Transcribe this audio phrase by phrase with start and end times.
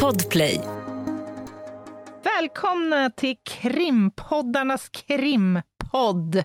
[0.00, 0.60] Podplay.
[2.24, 6.44] Välkomna till krimpoddarnas krimpodd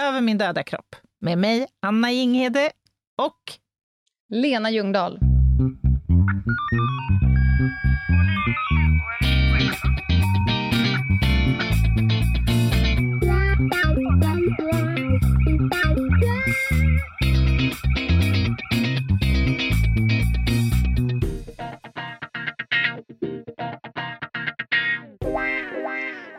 [0.00, 2.70] Över min döda kropp med mig, Anna Jinghede
[3.22, 3.52] och
[4.28, 5.18] Lena Ljungdahl.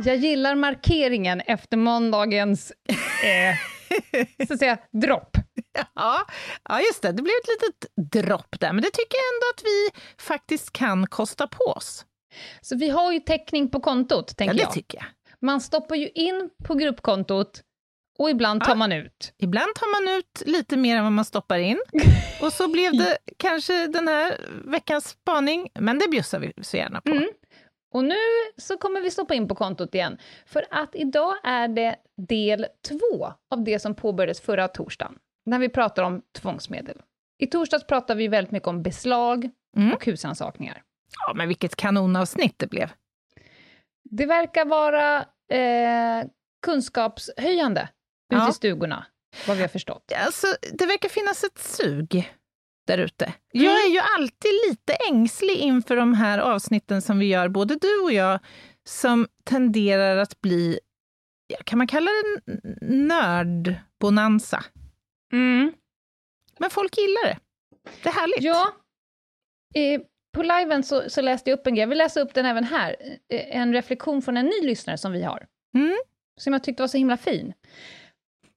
[0.05, 2.71] Jag gillar markeringen efter måndagens
[3.23, 3.55] eh,
[4.47, 5.37] så att säga, dropp.
[5.95, 6.25] Ja,
[6.69, 7.11] ja, just det.
[7.11, 7.91] Det blev ett litet
[8.25, 12.05] dropp där, men det tycker jag ändå att vi faktiskt kan kosta på oss.
[12.61, 14.73] Så vi har ju täckning på kontot, tänker ja, det jag.
[14.73, 15.05] tycker jag.
[15.41, 17.61] Man stoppar ju in på gruppkontot
[18.19, 18.75] och ibland tar Ja.
[18.75, 19.33] man ut.
[19.37, 21.79] Ibland tar man ut lite mer än vad man stoppar in.
[22.41, 27.01] Och så blev det kanske den här veckans spaning, men det bjussar vi så gärna
[27.01, 27.11] på.
[27.11, 27.29] Mm.
[27.93, 28.15] Och nu
[28.57, 33.33] så kommer vi stoppa in på kontot igen, för att idag är det del två
[33.55, 37.01] av det som påbörjades förra torsdagen, när vi pratar om tvångsmedel.
[37.39, 39.93] I torsdags pratade vi väldigt mycket om beslag Mm.
[39.93, 40.83] och husrannsakningar.
[41.27, 42.89] Ja, men vilket kanonavsnitt det blev.
[44.09, 45.17] Det verkar vara
[45.51, 46.27] eh,
[46.65, 48.49] kunskapshöjande ute Ja.
[48.49, 49.05] i stugorna,
[49.47, 50.11] vad vi har förstått.
[50.25, 52.33] Alltså, det verkar finnas ett sug
[52.87, 53.33] där ute.
[53.51, 57.99] Jag är ju alltid lite ängslig inför de här avsnitten som vi gör, både du
[58.03, 58.39] och jag,
[58.87, 60.79] som tenderar att bli,
[61.63, 62.41] kan man kalla det
[62.81, 64.63] nördbonanza?
[66.59, 67.37] Men folk gillar det.
[68.03, 68.41] Det är härligt.
[68.41, 68.71] Ja,
[69.75, 70.01] eh,
[70.33, 72.63] på liven så, så läste jag upp en grej, jag vill läsa upp den även
[72.63, 72.95] här,
[73.29, 75.47] eh, en reflektion från en ny lyssnare som vi har.
[75.75, 75.97] Mm.
[76.37, 77.53] som jag tyckte var så himla fin.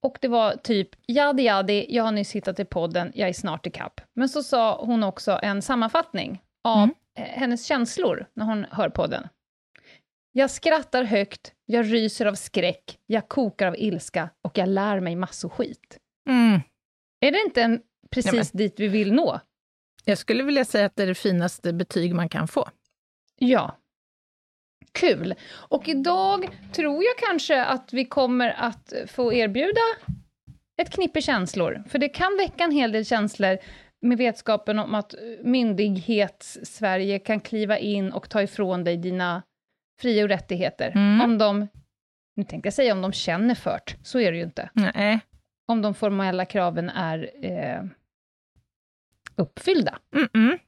[0.02, 3.66] Och det var typ, jadi jadi, jag har nyss hittat i podden, jag är snart
[3.66, 4.00] i kapp.
[4.14, 6.94] Men så sa hon också en sammanfattning av Mm.
[7.18, 9.28] eh, hennes känslor när hon hör podden.
[10.32, 15.16] Jag skrattar högt, jag ryser av skräck, jag kokar av ilska och jag lär mig
[15.16, 15.98] massor skit.
[16.28, 16.60] Mm.
[17.20, 17.80] Är det inte en,
[18.10, 19.40] precis Nej, dit vi vill nå?
[20.04, 22.68] Jag skulle vilja säga att det är det finaste betyg man kan få.
[23.38, 23.76] Ja.
[24.92, 25.34] Kul.
[25.50, 29.80] Och idag tror jag kanske att vi kommer att få erbjuda
[30.82, 31.84] ett knippe känslor.
[31.88, 33.58] För det kan väcka en hel del känslor
[34.00, 39.42] med vetskapen om att myndighets-Sverige kan kliva in och ta ifrån dig dina
[40.00, 40.92] fri och rättigheter.
[40.94, 41.20] Mm.
[41.20, 41.68] Om de,
[42.36, 44.70] nu tänkte jag säga om de känner fört, så är det ju inte.
[44.72, 45.20] Nej.
[45.68, 47.82] Om de formella kraven är eh,
[49.36, 49.98] uppfyllda.
[50.14, 50.58] Mm-mm.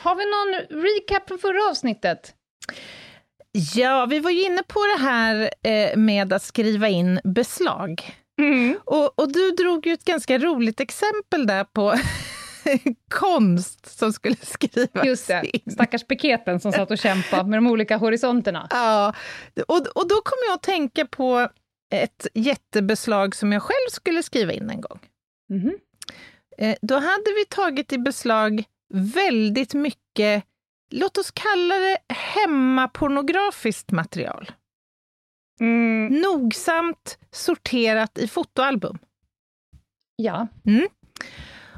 [0.00, 2.34] Har vi någon recap från förra avsnittet?
[3.74, 8.16] Ja, vi var ju inne på det här eh, med att skriva in beslag.
[8.84, 11.94] Och, och du drog ju ett ganska roligt exempel där på
[13.10, 15.72] konst som skulle skrivas Just det, in.
[15.72, 18.66] stackars piketen som satt och kämpade med de olika horisonterna.
[18.70, 19.14] Ja,
[19.68, 21.48] och, och då kom jag att tänka på
[21.94, 24.98] ett jättebeslag som jag själv skulle skriva in en gång.
[26.58, 28.64] Eh, då hade vi tagit i beslag
[28.94, 30.44] väldigt mycket,
[30.90, 34.50] låt oss kalla det hemmapornografiskt material.
[35.60, 38.98] Mm, Nogsamt sorterat i fotoalbum.
[40.16, 40.48] ja.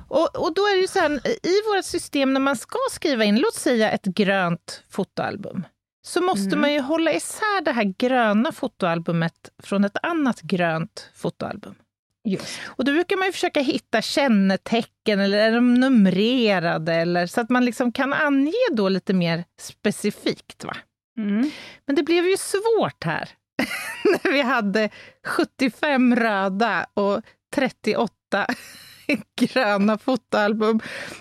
[0.09, 1.11] Och, och då är det ju så här,
[1.47, 5.67] i vårt system när man ska skriva in, låt säga ett grönt fotoalbum,
[6.07, 6.61] så måste Mm.
[6.61, 11.75] man ju hålla isär det här gröna fotoalbumet från ett annat grönt fotoalbum.
[12.25, 12.61] Just.
[12.65, 17.51] Och då brukar man ju försöka hitta kännetecken, eller är de numrerade, eller, så att
[17.51, 20.65] man liksom kan ange då lite mer specifikt.
[20.65, 20.77] Va?
[21.19, 21.51] Mm.
[21.87, 23.29] Men det blev ju svårt här,
[24.05, 24.91] när vi hade
[25.27, 27.21] 75 röda och
[27.55, 28.47] 38
[29.41, 30.81] gröna fotoalbum.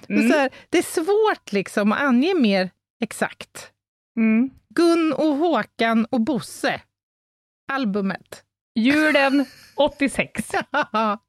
[0.09, 0.31] Mm.
[0.31, 2.69] Så här, det är svårt liksom att ange mer
[3.03, 3.72] exakt.
[4.18, 4.50] Mm.
[4.75, 6.81] Gun och Håkan och Bosse,
[7.72, 8.44] albumet.
[8.76, 9.46] Julen
[9.76, 10.52] 86.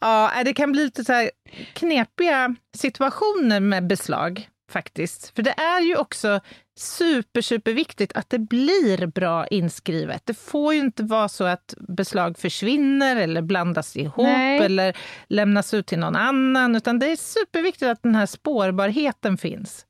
[0.00, 1.30] ja, det kan bli lite så här
[1.72, 5.34] knepiga situationer med beslag faktiskt.
[5.36, 6.40] För det är ju också
[6.78, 10.22] super, super viktigt att det blir bra inskrivet.
[10.26, 14.58] Det får ju inte vara så att beslag försvinner eller blandas ihop Nej.
[14.58, 14.96] eller
[15.28, 19.84] lämnas ut till någon annan, utan det är superviktigt att den här spårbarheten finns.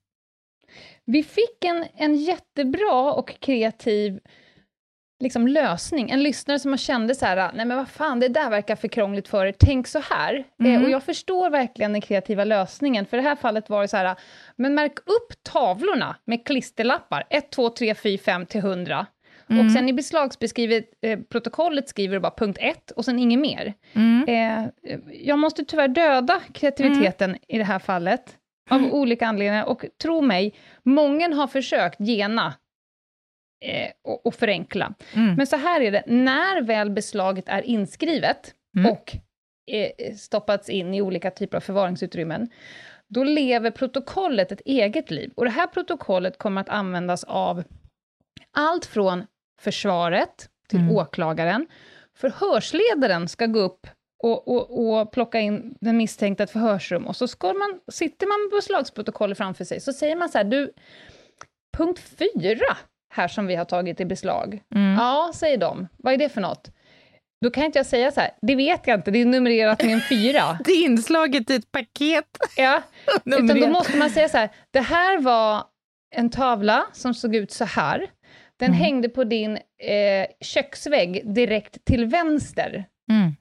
[1.05, 4.21] Vi fick en, en jättebra och kreativ
[5.20, 6.11] liksom, lösning.
[6.11, 9.29] En lyssnare som kände så här, nej men vad fan, det där verkar för krångligt
[9.29, 10.44] för er, tänk så här.
[10.61, 10.75] Mm.
[10.75, 13.97] Eh, och jag förstår verkligen den kreativa lösningen, för det här fallet var det så
[13.97, 14.17] här,
[14.56, 19.06] men märk upp tavlorna med klisterlappar, 1, 2, 3, 4, 5 till 100.
[19.50, 19.67] Mm.
[19.67, 23.75] Och sen i beslagsbeskrivet eh, protokollet skriver du bara punkt 1 och sen inget mer.
[23.93, 24.29] Mm.
[24.29, 24.69] Eh,
[25.12, 28.37] jag måste tyvärr döda kreativiteten i det här fallet.
[28.70, 29.65] av olika anledningar.
[29.65, 32.55] Och tro mig, många har försökt gena
[33.64, 34.94] eh, och, och, förenkla.
[35.14, 35.34] Mm.
[35.34, 38.93] Men så här är det, när väl beslaget är inskrivet Mm.
[38.93, 39.16] och
[39.70, 42.50] eh, stoppats in i olika typer av förvaringsutrymmen,
[43.08, 45.32] då lever protokollet ett eget liv.
[45.37, 47.62] Och det här protokollet kommer att användas av
[48.52, 49.26] allt från
[49.60, 50.96] försvaret till Mm.
[50.96, 51.66] åklagaren.
[52.16, 53.87] Förhörsledaren ska gå upp
[54.22, 58.40] och, och, och plocka in den misstänkta ett förhörsrum, och så ska man, sitter man
[58.40, 60.72] med beslagsprotokollet framför sig, så säger man så här, du,
[61.76, 62.76] punkt fyra
[63.10, 64.94] här som vi har tagit i beslag, Mm.
[64.99, 66.70] ja, säger de, vad är det för något?
[67.44, 69.93] Då kan inte jag säga så här, det vet jag inte, det är numrerat med
[69.94, 70.58] en fyra.
[70.64, 72.25] Det är inslaget i ett paket.
[72.56, 72.82] Ja,
[73.25, 75.64] utan då måste man säga så här, det här var
[76.16, 78.06] en tavla som såg ut så här.
[78.58, 78.81] Den Mm.
[78.81, 82.84] hängde på din eh, köksvägg direkt till vänster.
[83.10, 83.32] Mm.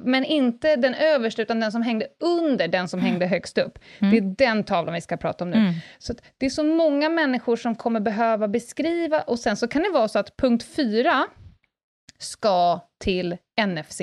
[0.00, 3.78] Men inte den översta, utan den som hängde under den som hängde högst upp.
[3.98, 4.10] Mm.
[4.10, 5.56] Det är den tavlan vi ska prata om nu.
[5.56, 5.74] Mm.
[5.98, 9.90] Så det är så många människor som kommer behöva beskriva, och sen så kan det
[9.90, 11.26] vara så att punkt 4
[12.18, 13.36] ska till
[13.66, 14.00] NFC,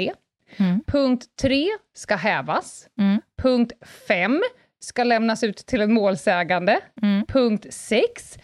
[0.58, 0.82] Mm.
[0.88, 3.22] punkt 3 ska hävas, Mm.
[3.42, 3.74] punkt
[4.08, 4.42] 5
[4.80, 7.26] ska lämnas ut till en målsägande, Mm.
[7.28, 8.38] punkt 6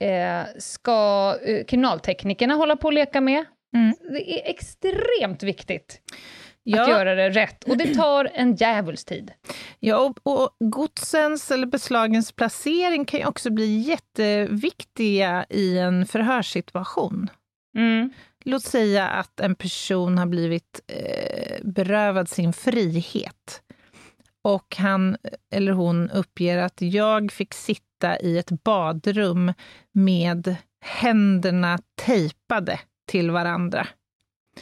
[0.00, 3.44] eh, ska eh, kriminalteknikerna hålla på att leka med.
[3.76, 3.94] Mm.
[4.12, 6.00] Det är extremt viktigt
[6.72, 9.32] att Ja, göra det rätt, och det tar en djävulsk tid.
[9.78, 17.30] ja och, och godsens eller beslagens placering kan ju också bli jätteviktiga i en förhörssituation.
[17.76, 18.12] Mm.
[18.44, 23.62] Låt säga att en person har blivit eh, berövad sin frihet
[24.44, 25.16] och han
[25.54, 29.52] eller hon uppger att jag fick sitta i ett badrum
[29.92, 33.86] med händerna tejpade till varandra.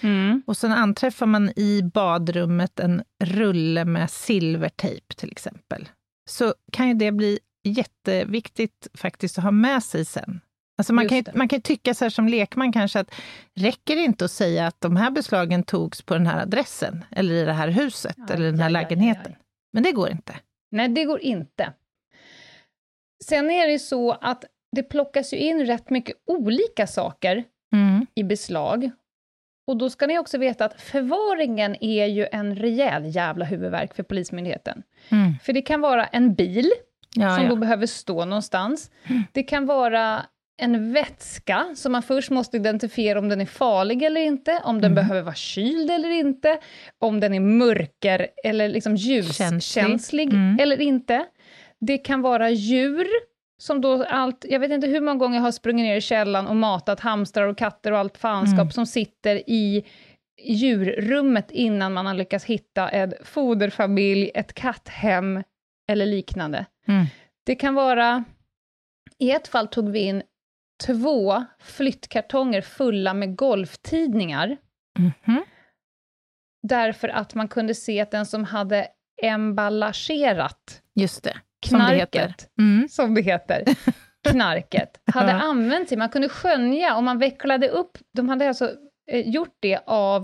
[0.03, 0.43] Mm.
[0.47, 5.89] Och sen anträffar man i badrummet en rulle med silvertejp till exempel.
[6.31, 10.41] Så kan ju det bli jätteviktigt faktiskt att ha med sig sen.
[10.79, 11.35] Alltså man, Just kan ju, det.
[11.35, 13.15] man kan tycka så här som lekman kanske att
[13.55, 17.35] räcker det inte att säga att de här beslagen togs på den här adressen eller
[17.35, 19.33] i det här huset Aj, eller den här aj, aj, lägenheten.
[19.33, 19.39] aj.
[19.73, 20.35] Men det går inte.
[20.71, 21.73] Nej, det går inte.
[23.25, 24.45] Sen är det ju så att
[24.77, 28.07] det plockas ju in rätt mycket olika saker Mm.
[28.15, 28.91] i beslag.
[29.67, 34.03] Och då ska ni också veta att förvaringen är ju en rejäl jävla huvudvärk för
[34.03, 34.83] Polismyndigheten.
[35.09, 35.33] Mm.
[35.43, 36.71] För det kan vara en bil
[37.17, 37.57] Ja, som då ja.
[37.57, 38.91] behöver stå någonstans.
[39.33, 40.23] Det kan vara
[40.57, 44.93] en vätska som man först måste identifiera om den är farlig eller inte, om den
[44.93, 44.95] Mm.
[44.95, 46.59] behöver vara kyld eller inte,
[46.99, 50.33] om den är mörker eller liksom ljuskänslig Känslig.
[50.33, 50.57] Mm.
[50.61, 51.25] eller inte.
[51.81, 53.07] Det kan vara djur,
[53.59, 56.47] som då allt, jag vet inte hur många gånger jag har sprungit ner i källan
[56.47, 58.71] och matat hamstrar och katter och allt fanskap Mm.
[58.71, 59.85] som sitter i
[60.43, 65.43] djurrummet innan man har lyckats hitta en foderfamilj, ett katthem
[65.91, 66.67] eller liknande.
[66.89, 67.07] Mm.
[67.47, 68.25] Det kan vara,
[69.19, 70.23] i ett fall tog vi in
[70.87, 74.57] två flyttkartonger fulla med golftidningar,
[74.99, 75.45] Mhm.
[76.63, 78.89] därför att man kunde se att den som hade
[79.23, 81.37] emballagerat Just det,
[81.69, 82.19] som det heter.
[82.19, 82.89] knarket, Mm.
[82.91, 83.63] som det heter,
[84.31, 85.99] knarket, hade använt sig.
[85.99, 88.71] Man kunde skönja, om man vecklade upp, de hade alltså
[89.11, 90.23] eh, gjort det av,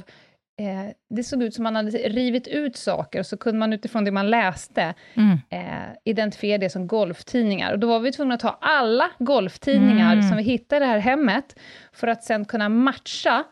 [0.60, 4.04] eh, det såg ut som man hade rivit ut saker, och så kunde man utifrån
[4.04, 5.38] det man läste Mm.
[5.50, 7.72] eh, identifiera det som golftidningar.
[7.72, 10.28] Och då var vi tvungna att ta alla golftidningar Mm.
[10.28, 11.58] som vi hittade i det här hemmet,
[11.92, 13.44] för att sen kunna matcha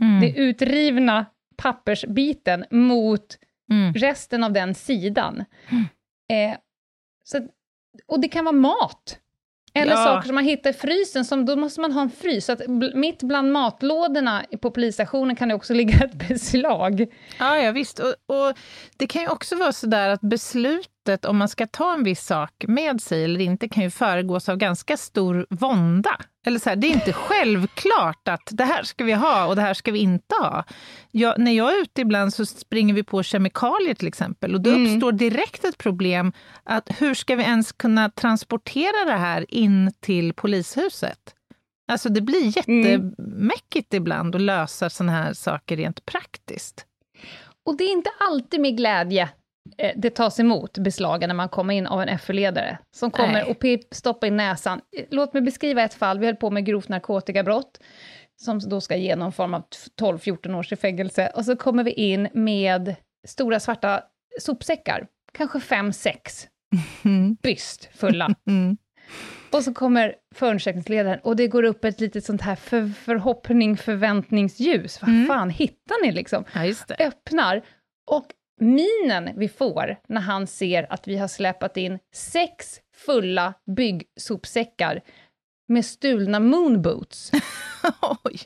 [0.00, 0.20] Mm.
[0.20, 3.38] det utrivna pappersbiten mot
[3.70, 3.94] Mm.
[3.94, 5.44] resten av den sidan.
[6.30, 6.56] Eh,
[7.28, 7.46] så,
[8.06, 9.18] och det kan vara mat.
[9.74, 10.04] Eller Ja.
[10.04, 12.44] saker som man hittar i frysen, som, då måste man ha en frys.
[12.44, 12.60] Så att
[12.94, 17.06] mitt bland matlådorna på polisstationen kan det också ligga ett beslag.
[17.38, 17.98] Ja, ja visst.
[17.98, 18.54] Och, och
[18.96, 20.20] det kan ju också vara så där att
[21.06, 24.48] beslutet om man ska ta en viss sak med sig eller inte kan ju föregås
[24.48, 26.16] av ganska stor vånda.
[26.46, 29.62] Eller så här, det är inte självklart att det här ska vi ha och det
[29.62, 30.64] här ska vi inte ha.
[31.10, 34.70] Jag, när jag är ute ibland så springer vi på kemikalier till exempel och då
[34.70, 34.86] Mm.
[34.94, 36.32] uppstår direkt ett problem
[36.64, 41.34] att hur ska vi ens kunna transportera det här in till polishuset?
[41.92, 46.86] Alltså det blir jättemäckigt ibland att lösa sådana här saker rent praktiskt.
[47.66, 49.28] Och det är inte alltid med glädje
[49.96, 53.44] det tas emot beslagen när man kommer in av en FU-ledare, som kommer Nej.
[53.44, 54.80] och pip, stoppar in näsan.
[54.96, 57.80] Eh, Låt mig beskriva ett fall, vi höll på med grovt narkotikabrott,
[58.42, 59.62] som då ska ge någon form av
[60.00, 62.94] 12-14 års i fängelse, och så kommer vi in med
[63.26, 64.02] stora svarta
[64.40, 66.46] sopsäckar, kanske 5-6
[67.04, 67.34] Mm.
[67.42, 68.34] byst fulla.
[68.48, 68.76] Mm.
[69.52, 75.02] Och så kommer förundersökningsledaren och det går upp ett litet sånt här för, förhoppning, förväntningsljus.
[75.02, 75.26] Vad Mm.
[75.26, 76.44] fan hittar ni liksom?
[76.54, 77.62] Ja, öppnar
[78.10, 78.26] och
[78.60, 85.00] minen vi får när han ser att vi har släpat in sex fulla byggsopsäckar
[85.68, 87.32] med stulna moonboots.
[88.24, 88.40] Oj.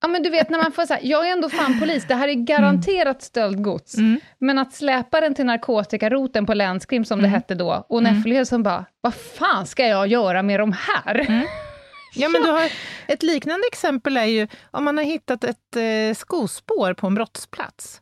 [0.00, 2.14] Ja, men du vet, när man får så här, jag är ändå fan polis, det
[2.14, 3.96] här är garanterat stöldgods.
[3.96, 4.20] Mm.
[4.38, 8.14] Men att släpa den till narkotikaroten på länskrim, som det hette då, och Mm.
[8.16, 11.14] Neffele som bara, vad fan ska jag göra med de här?
[11.28, 11.46] Mm.
[12.16, 12.70] Ja, men du har,
[13.08, 18.00] ett liknande exempel är ju om man har hittat ett eh, skospår på en brottsplats.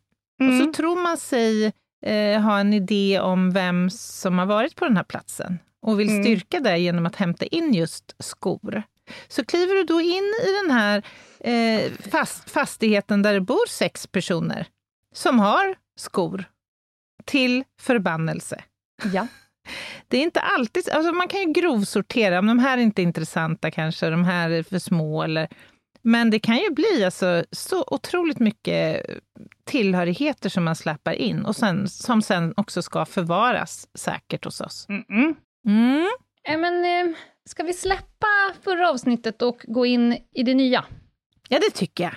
[0.48, 0.66] Och Mm.
[0.66, 1.72] så tror man sig
[2.06, 6.08] eh, ha en idé om vem som har varit på den här platsen och vill
[6.08, 6.22] Mm.
[6.22, 8.82] styrka det genom att hämta in just skor.
[9.28, 11.02] Så kliver du då in i den här
[11.40, 14.66] eh, fast, fastigheten där det bor sex personer
[15.14, 16.44] som har skor
[17.24, 18.62] till förbannelse.
[19.12, 19.26] Ja.
[20.08, 23.70] Det är inte alltid, alltså man kan ju grovsortera, om de här är inte intressanta
[23.70, 25.48] kanske, de här är för små eller
[26.02, 29.06] men det kan ju bli alltså så otroligt mycket
[29.64, 34.86] tillhörigheter som man släpar in och sen, som sen också ska förvaras säkert hos oss.
[34.88, 35.34] Mm.
[36.48, 37.16] Eh, men, eh,
[37.48, 38.26] ska vi släppa
[38.64, 40.84] förra avsnittet och gå in i det nya?
[41.48, 42.14] Ja, det tycker jag.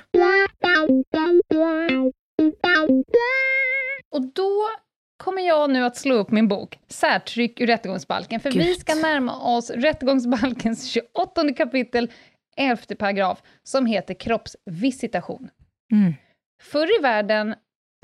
[4.12, 4.70] Och då
[5.18, 8.78] kommer jag nu att slå upp min bok, Särtryck ur rättegångsbalken, för vi Gud.
[8.78, 12.12] ska närma oss rättegångsbalkens 28 kapitel,
[12.56, 15.50] 11 paragraf, som heter kroppsvisitation.
[15.92, 16.14] Mm.
[16.64, 17.56] Förr i världen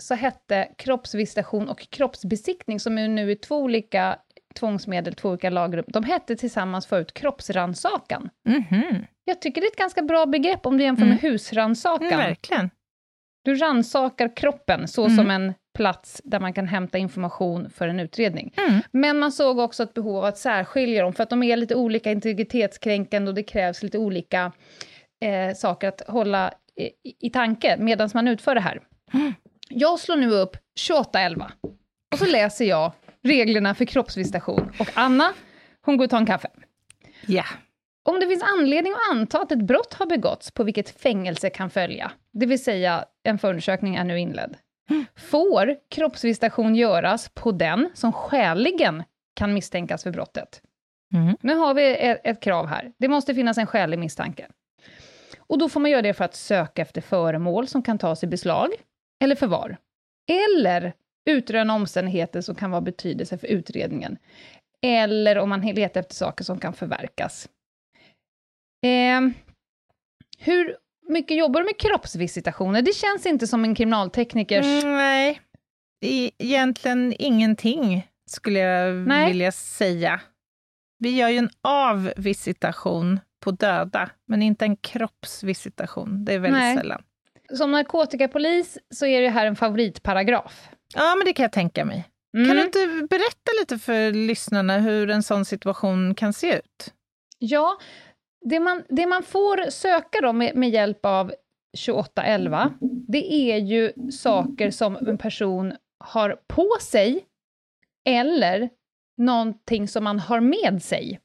[0.02, 4.20] så hette kroppsvisitation och kroppsbesiktning, som är nu är två olika
[4.56, 8.30] tvångsmedel, två olika lagrum, de hette tillsammans förut kroppsransakan.
[8.50, 9.06] Mhm.
[9.26, 11.32] Jag tycker det är ett ganska bra begrepp om du jämför med Mm.
[11.32, 12.08] husransakan.
[12.08, 12.70] Mm, verkligen.
[13.46, 15.18] Du ransakar kroppen så Mm.
[15.18, 18.54] som en plats där man kan hämta information för en utredning.
[18.58, 18.82] Mm.
[18.92, 21.76] Men man såg också ett behov av att särskilja dem, för att de är lite
[21.76, 24.52] olika integritetskränkande och det krävs lite olika
[25.22, 28.82] eh, saker att hålla i, i tanke medan man utför det här.
[29.14, 29.34] Mm.
[29.70, 31.52] Jag slår nu upp 2811
[32.12, 32.92] och så läser jag
[33.24, 34.72] reglerna för kroppsvisitation.
[34.80, 35.34] Och Anna,
[35.82, 36.50] hon går och tar en kaffe.
[37.26, 37.46] Ja.
[38.04, 41.70] Om det finns anledning att anta att ett brott har begåtts på vilket fängelse kan
[41.70, 44.58] följa, det vill säga en förundersökning är nu inledd,
[45.16, 50.62] får kroppsvisitation göras på den som skäligen kan misstänkas för brottet.
[51.14, 51.38] Mm.
[51.42, 52.92] Nu har vi ett, ett krav här.
[52.98, 54.48] Det måste finnas en skälig misstanke.
[55.40, 58.28] Och då får man göra det för att söka efter föremål som kan tas i
[58.28, 58.70] beslag
[59.24, 59.78] eller förvar.
[60.30, 60.94] Eller
[61.26, 64.18] utröna omständigheter som kan vara betydelse för utredningen.
[64.82, 67.50] Eller om man letar efter saker som kan förverkas.
[68.84, 69.22] Eh,
[70.38, 70.78] hur
[71.10, 72.82] mycket jobbar du med kroppsvisitationer?
[72.82, 74.66] Det känns inte som en kriminalteknikers...
[74.66, 75.42] Mm, nej,
[76.38, 79.28] egentligen ingenting skulle jag Nej.
[79.28, 80.22] vilja säga.
[81.00, 86.26] Vi gör ju en avvisitation på döda, men inte en kroppsvisitation.
[86.26, 86.78] Det är väldigt Nej.
[86.78, 87.04] sällan.
[87.54, 90.70] Som narkotikapolis så är det här en favoritparagraf.
[90.96, 92.10] Ja, men det kan jag tänka mig.
[92.38, 92.48] Mm.
[92.48, 96.94] Kan du inte berätta lite för lyssnarna hur en sån situation kan se ut?
[97.40, 97.78] Ja,
[98.46, 101.34] det man, det man får söka då med, med hjälp av
[101.86, 102.74] 2811,
[103.08, 107.26] det är ju saker som en person har på sig,
[108.06, 108.70] eller
[109.18, 111.20] någonting som man har med sig.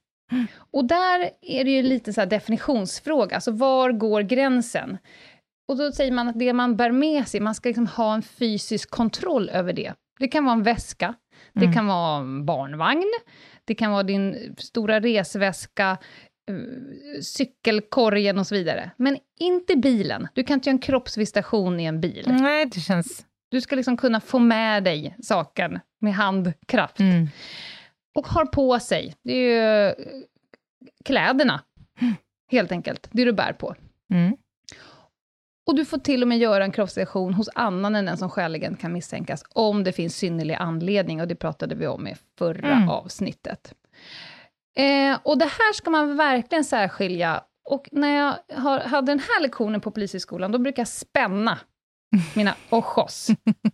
[0.73, 4.99] Och där är det ju lite så här definitionsfråga, alltså var går gränsen?
[5.69, 8.23] Och då säger man att det man bär med sig, man ska liksom ha en
[8.23, 9.93] fysisk kontroll över det.
[10.19, 11.15] Det kan vara en väska,
[11.53, 11.73] det Mm.
[11.75, 13.13] kan vara en barnvagn,
[13.65, 15.99] det kan vara din stora resväska,
[17.23, 18.91] cykelkorgen och så vidare.
[18.97, 20.29] Men inte bilen.
[20.35, 22.25] Du kan inte göra en kroppsvisitation i en bil.
[22.29, 23.27] Nej, det känns...
[23.49, 27.01] Du ska liksom kunna få med dig saken med handkraft.
[27.01, 27.29] Mm.
[28.15, 29.95] Och har på sig, det är ju eh,
[31.05, 31.63] kläderna,
[32.51, 33.09] helt enkelt.
[33.13, 33.75] Det du bär på.
[34.13, 34.37] Mm.
[35.67, 38.77] Och du får till och med göra en kroppsvisitation hos annan än den som skäligen
[38.77, 42.89] kan misstänkas, om det finns synnerlig anledning, och det pratade vi om i förra Mm.
[42.89, 43.75] avsnittet.
[44.77, 47.45] Eh, och det här ska man verkligen särskilja.
[47.69, 51.59] Och när jag har, hade den här lektionen på Polishögskolan, då brukar jag spänna
[52.35, 53.29] mina ojos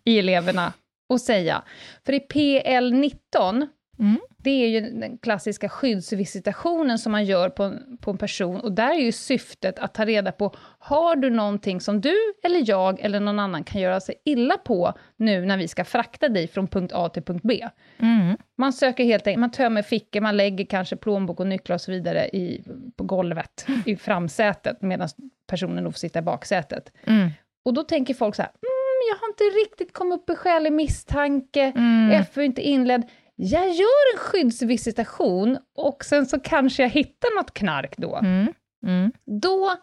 [0.05, 0.73] i eleverna
[1.09, 1.63] och säga,
[2.07, 3.69] för i PL 19,
[3.99, 4.19] Mm.
[4.37, 8.73] det är ju den klassiska skyddsvisitationen som man gör på en, på en person, och
[8.73, 13.01] där är ju syftet att ta reda på, har du någonting som du, eller jag,
[13.01, 16.69] eller någon annan kan göra sig illa på nu när vi ska frakta dig från
[16.69, 17.69] punkt A till punkt B?
[17.99, 18.37] Mm.
[18.59, 21.93] Man söker helt enkelt, man tömmer fickor, man lägger kanske plånbok och nycklar och så
[21.93, 22.65] vidare i,
[22.97, 25.09] på golvet, i framsätet, medan
[25.47, 26.93] personen då får sitta i baksätet.
[27.07, 27.31] Mm.
[27.65, 30.73] Och då tänker folk så här, mm, jag har inte riktigt kommit upp i skälig
[30.73, 32.25] misstanke, Mm.
[32.25, 33.03] FU är inte inledd.
[33.37, 38.17] Jag gör en skyddsvisitation och sen så kanske jag hittar något knark då.
[38.17, 38.53] Mm.
[38.87, 39.13] Mm.
[39.41, 39.77] Då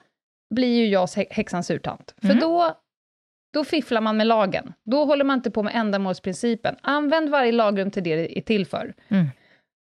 [0.56, 2.15] blir ju jag hä- häxans urtant.
[2.18, 2.39] För Mm.
[2.39, 2.77] då
[3.53, 4.74] då fifflar man med lagen.
[4.86, 6.75] Då håller man inte på med ändamålsprincipen.
[6.82, 8.94] Använd varje lagrum till det det är till för.
[9.08, 9.25] Mm.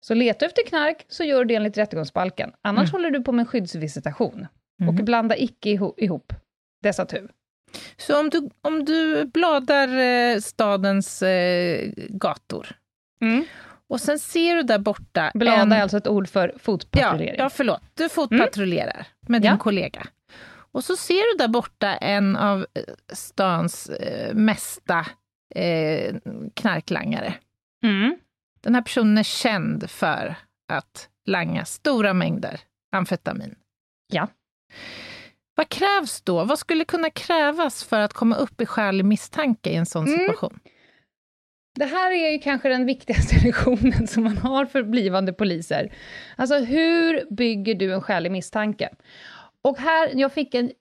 [0.06, 2.52] Så leta efter knark, så gör du det enligt rättegångsbalken.
[2.62, 2.92] Annars Mm.
[2.92, 4.48] håller du på med en skyddsvisitation.
[4.82, 4.90] Mm.
[4.90, 6.34] Och blanda icke iho- ihop
[6.84, 7.28] dessa tu.
[7.98, 12.68] Så om du, om du bladar eh, stadens eh, gator
[13.88, 15.72] och sen ser du där borta Blada en...
[15.72, 17.36] är alltså ett ord för Ja, fotpatrullering.
[17.38, 17.82] ja, förlåt.
[17.94, 19.58] Du fotpatrullerar med din Ja.
[19.58, 20.08] kollega.
[20.72, 25.06] Och så ser du där borta en av eh, stans eh, mesta
[25.56, 26.16] eh,
[26.54, 27.34] knarklangare.
[27.84, 28.18] Mm.
[28.62, 30.36] Den här personen är känd för
[30.74, 32.60] att langa stora mängder
[32.96, 33.56] amfetamin.
[34.08, 34.28] Ja.
[35.56, 36.44] Vad krävs då?
[36.44, 40.20] Vad skulle kunna krävas för att komma upp i skälig misstanke i en sån Mm.
[41.76, 45.94] Det här är ju kanske den viktigaste lektionen som man har för blivande poliser.
[46.36, 48.90] Alltså, hur bygger du en skälig misstanke?
[49.62, 50.72] Och här, jag fick en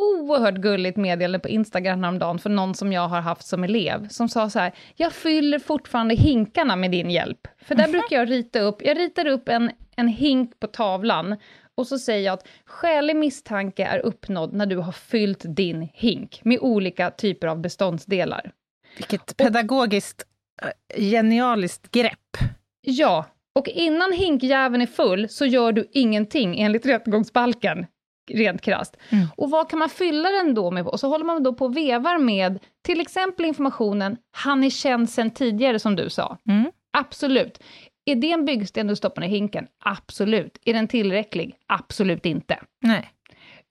[0.00, 4.28] oerhört gulligt meddelande på Instagram häromdagen för någon som jag har haft som elev, som
[4.28, 7.48] sa så här, jag fyller fortfarande hinkarna med din hjälp.
[7.62, 11.36] För där brukar jag rita upp, jag ritar upp en, en hink på tavlan,
[11.74, 16.40] och så säger jag att skälig misstanke är uppnådd när du har fyllt din hink
[16.44, 18.52] med olika typer av beståndsdelar.
[18.96, 20.22] Vilket pedagogiskt
[20.62, 22.36] eh, genialiskt grepp.
[22.80, 27.86] Ja, och innan hinkjäveln är full så gör du ingenting enligt rättegångsbalken,
[28.32, 28.96] rent krasst.
[29.08, 29.26] Mm.
[29.36, 30.86] Och vad kan man fylla den då med?
[30.86, 35.10] Och så håller man då på och vevar med till exempel informationen, han är känd
[35.10, 36.38] sedan tidigare som du sa.
[36.48, 36.70] Mm.
[36.92, 37.62] Absolut.
[38.04, 39.66] Är det en byggsten du stoppar i hinken?
[39.84, 40.58] Absolut.
[40.64, 41.54] Är den tillräcklig?
[41.66, 42.58] Absolut inte.
[42.80, 43.10] Nej.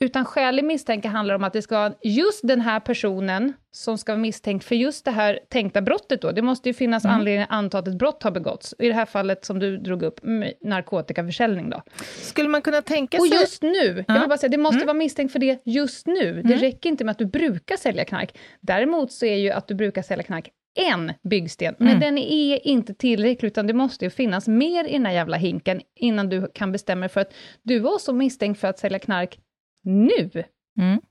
[0.01, 4.11] Utan skälig misstanke handlar om att det ska vara just den här personen som ska
[4.11, 6.31] vara misstänkt för just det här tänkta brottet då.
[6.31, 7.15] Det måste ju finnas Mm.
[7.15, 8.75] anledning att anta att ett brott har begåtts.
[8.79, 10.19] I det här fallet som du drog upp,
[10.61, 11.81] narkotikaförsäljning då.
[12.21, 13.37] Skulle man kunna tänka Och sig...
[13.41, 14.19] just nu, jag Ja.
[14.19, 14.87] vill bara säga, det måste Mm.
[14.87, 16.33] vara misstänkt för det just nu.
[16.33, 16.59] Det Mm.
[16.59, 18.37] räcker inte med att du brukar sälja knark.
[18.61, 21.99] Däremot så är ju att du brukar sälja knark en byggsten, men Mm.
[21.99, 25.81] den är inte tillräcklig, utan det måste ju finnas mer i den här jävla hinken
[25.95, 29.39] innan du kan bestämma dig för att du var så misstänkt för att sälja knark
[29.83, 30.29] nu.
[30.79, 31.01] Mm.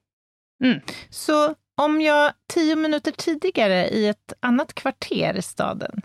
[0.64, 0.80] Mm.
[1.10, 6.00] Så om jag tio minuter tidigare i ett annat kvarter i staden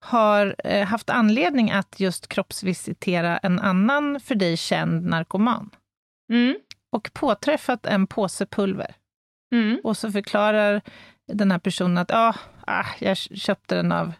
[0.00, 5.70] har eh, haft anledning att just kroppsvisitera en annan för dig känd narkoman
[6.32, 6.54] Mm.
[6.92, 8.94] och påträffat en påse pulver
[9.54, 9.80] Mm.
[9.84, 10.82] och så förklarar
[11.32, 12.34] den här personen att ah,
[12.66, 14.12] ah, jag köpte den av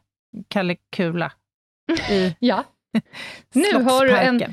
[0.48, 1.32] Kalle Kula
[2.10, 2.64] i Ja.
[3.52, 4.52] Nu har du en-.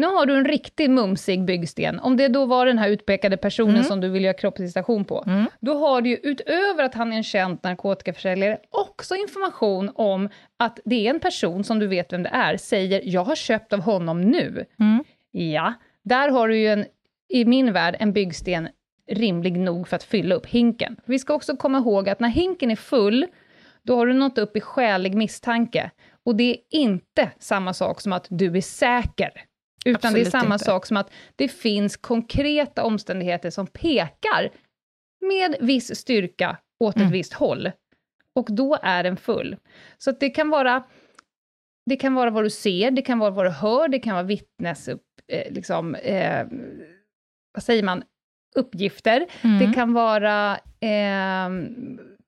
[0.00, 2.00] Nu har du en riktigt mumsig byggsten.
[2.00, 3.84] Om det då var den här utpekade personen Mm.
[3.84, 5.46] som du vill göra kroppsvisitation på, Mm.
[5.60, 10.78] då har du ju utöver att han är en känd narkotikaförsäljare också information om att
[10.84, 13.80] det är en person som du vet vem det är, säger “jag har köpt av
[13.80, 14.64] honom nu”.
[14.80, 15.04] Mm.
[15.30, 16.84] Ja, där har du ju en,
[17.28, 18.68] i min värld, en byggsten
[19.10, 20.96] rimlig nog för att fylla upp hinken.
[21.04, 23.26] Vi ska också komma ihåg att när hinken är full,
[23.82, 25.90] då har du nått upp i skälig misstanke.
[26.24, 29.30] Och det är inte samma sak som att du är säker.
[29.90, 30.64] Utan det är Absolut samma inte.
[30.64, 34.50] sak som att det finns konkreta omständigheter som pekar
[35.28, 37.12] med viss styrka åt ett Mm.
[37.12, 37.70] visst håll.
[38.34, 39.56] Och då är den full.
[39.98, 40.82] Så det kan vara
[41.90, 44.22] det kan vara vad du ser, det kan vara vad du hör, det kan vara
[44.22, 44.88] vittnes...
[44.88, 46.46] Eh, liksom, eh,
[47.54, 48.02] vad säger man?
[48.56, 49.26] Uppgifter.
[49.42, 49.58] Mm.
[49.58, 51.48] Det kan vara eh,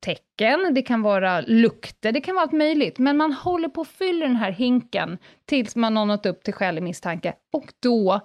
[0.01, 2.99] tecken, det kan vara lukter, det kan vara allt möjligt.
[2.99, 6.55] Men man håller på att fylla den här hinken tills man har nått upp till
[6.55, 7.35] skälig misstanke.
[7.53, 8.21] Och då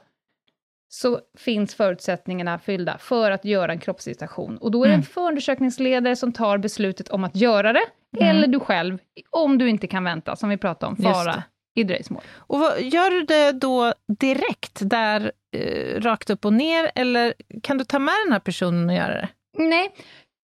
[0.90, 4.58] så finns förutsättningarna fyllda för att göra en kroppsvisitation.
[4.58, 5.06] Och då är det en Mm.
[5.06, 7.84] förundersökningsledare som tar beslutet om att göra det,
[8.18, 8.30] Mm.
[8.38, 8.98] eller du själv,
[9.30, 11.44] om du inte kan vänta, som vi pratade om, fara
[11.76, 12.22] i dröjsmål.
[12.38, 17.34] Och vad, gör du det då direkt, där eh, rakt upp och ner, eller
[17.64, 19.30] kan du ta med den här personen och göra det?
[19.58, 19.92] Nej,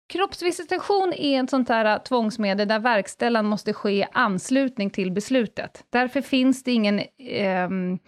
[0.09, 5.85] kroppsvisitation är ett sånt där tvångsmedel där verkställan måste ske i anslutning till beslutet.
[5.91, 7.01] Därför finns det ingen...
[7.19, 7.99] ehm,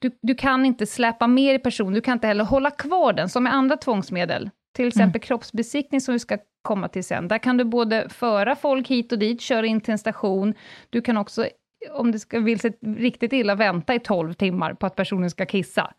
[0.00, 3.28] du, du kan inte släpa mer i person, du kan inte heller hålla kvar den,
[3.28, 4.50] som med andra tvångsmedel.
[4.76, 7.28] Till exempel kroppsbesiktning som vi ska komma till sen.
[7.28, 10.54] Där kan du både föra folk hit och dit, köra in till en station.
[10.90, 11.48] Du kan också,
[11.92, 15.46] om det ska, vill sig riktigt illa, vänta i 12 timmar på att personen ska
[15.46, 15.94] kissa.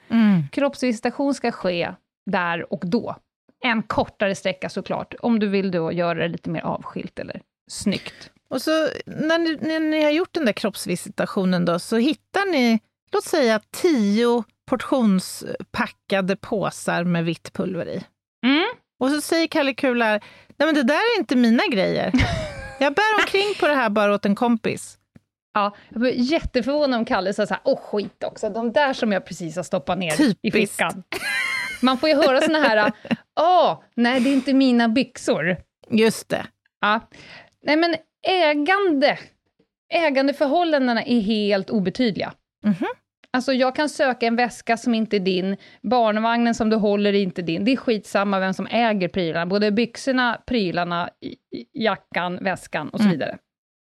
[0.52, 1.92] Kroppsvisitation ska ske
[2.32, 3.16] där och då.
[3.66, 8.32] En kortare sträcka såklart, om du vill då göra det lite mer avskilt eller snyggt.
[8.50, 8.72] Och så
[9.06, 12.80] när ni, när ni har gjort den där kroppsvisitationen då, så hittar ni,
[13.12, 18.04] låt säga tio portionspackade påsar med vitt pulver i.
[18.46, 18.66] Mm.
[19.00, 20.20] Och så säger Kalle Kula, nej
[20.58, 22.12] men det där är inte mina grejer.
[22.80, 24.98] Jag bär omkring på det här bara åt en kompis.
[25.54, 29.12] Ja, jag blev jätteförvånad om Kalle sa så här, åh skit också, de där som
[29.12, 30.76] jag precis har stoppat ner i Typiskt.
[30.76, 31.04] fickan.
[31.86, 32.92] Man får ju höra såna här,
[33.40, 35.58] åh, nej det är inte mina byxor.
[35.90, 36.46] Just det.
[36.82, 37.10] Ja.
[37.64, 37.96] Nej men
[38.28, 39.18] ägande,
[39.94, 42.34] ägandeförhållandena är helt obetydliga.
[42.64, 42.88] Mhm.
[43.32, 47.20] Alltså jag kan söka en väska som inte är din, barnvagnen som du håller är
[47.20, 47.66] inte din.
[47.66, 51.10] Det är skitsamma vem som äger prylarna, både byxorna, prylarna,
[51.74, 53.12] jackan, väskan och så Mm.
[53.12, 53.38] vidare.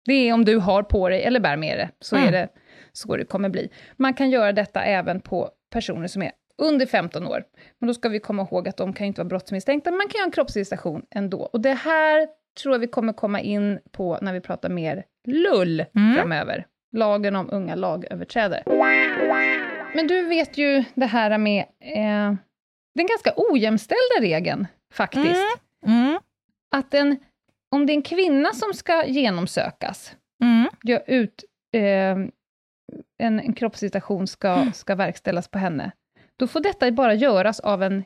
[0.07, 2.28] Det är om du har på dig eller bär med det, så Mm.
[2.28, 2.48] är det
[2.92, 3.68] så det kommer bli.
[3.96, 6.30] Man kan göra detta även på personer som är
[6.62, 7.44] under 15 år.
[7.78, 10.18] Men då ska vi komma ihåg att de kan inte vara brottsmisstänkta, men man kan
[10.18, 11.38] göra en kroppsvisitation ändå.
[11.42, 12.28] Och det här
[12.62, 16.14] tror jag vi kommer komma in på när vi pratar mer lull Mm.
[16.16, 16.66] framöver.
[16.96, 18.62] Lagen om unga lagöverträdare.
[19.94, 22.34] Men du vet ju det här med eh,
[22.94, 25.58] den ganska ojämställda regeln, faktiskt.
[25.86, 26.18] Mm.
[26.76, 27.16] Att en,
[27.70, 30.68] om det är en kvinna som ska genomsökas, Mm.
[31.06, 31.82] ut, eh,
[33.22, 34.72] en, en kroppsvisitation ska, Mm.
[34.72, 35.92] ska verkställas på henne,
[36.38, 38.05] då får detta bara göras av en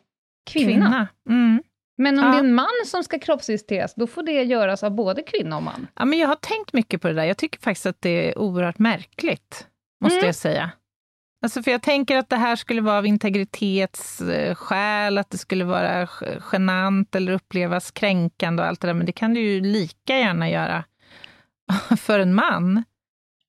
[0.50, 0.70] kvinna.
[0.72, 1.08] Kvinna.
[1.28, 1.62] Mm.
[1.98, 2.30] Men om Ja.
[2.30, 5.62] det är en man som ska kroppsvisiteras, då får det göras av både kvinna och
[5.62, 5.86] man.
[5.94, 7.24] Ja, men jag har tänkt mycket på det där.
[7.24, 9.66] Jag tycker faktiskt att det är oerhört märkligt,
[10.00, 10.26] måste Mm.
[10.26, 10.70] jag säga.
[11.42, 16.08] Alltså för jag tänker att det här skulle vara av integritetsskäl, att det skulle vara
[16.52, 20.50] genant eller upplevas kränkande och allt det där, men det kan du ju lika gärna
[20.50, 20.84] göra
[22.00, 22.84] för en man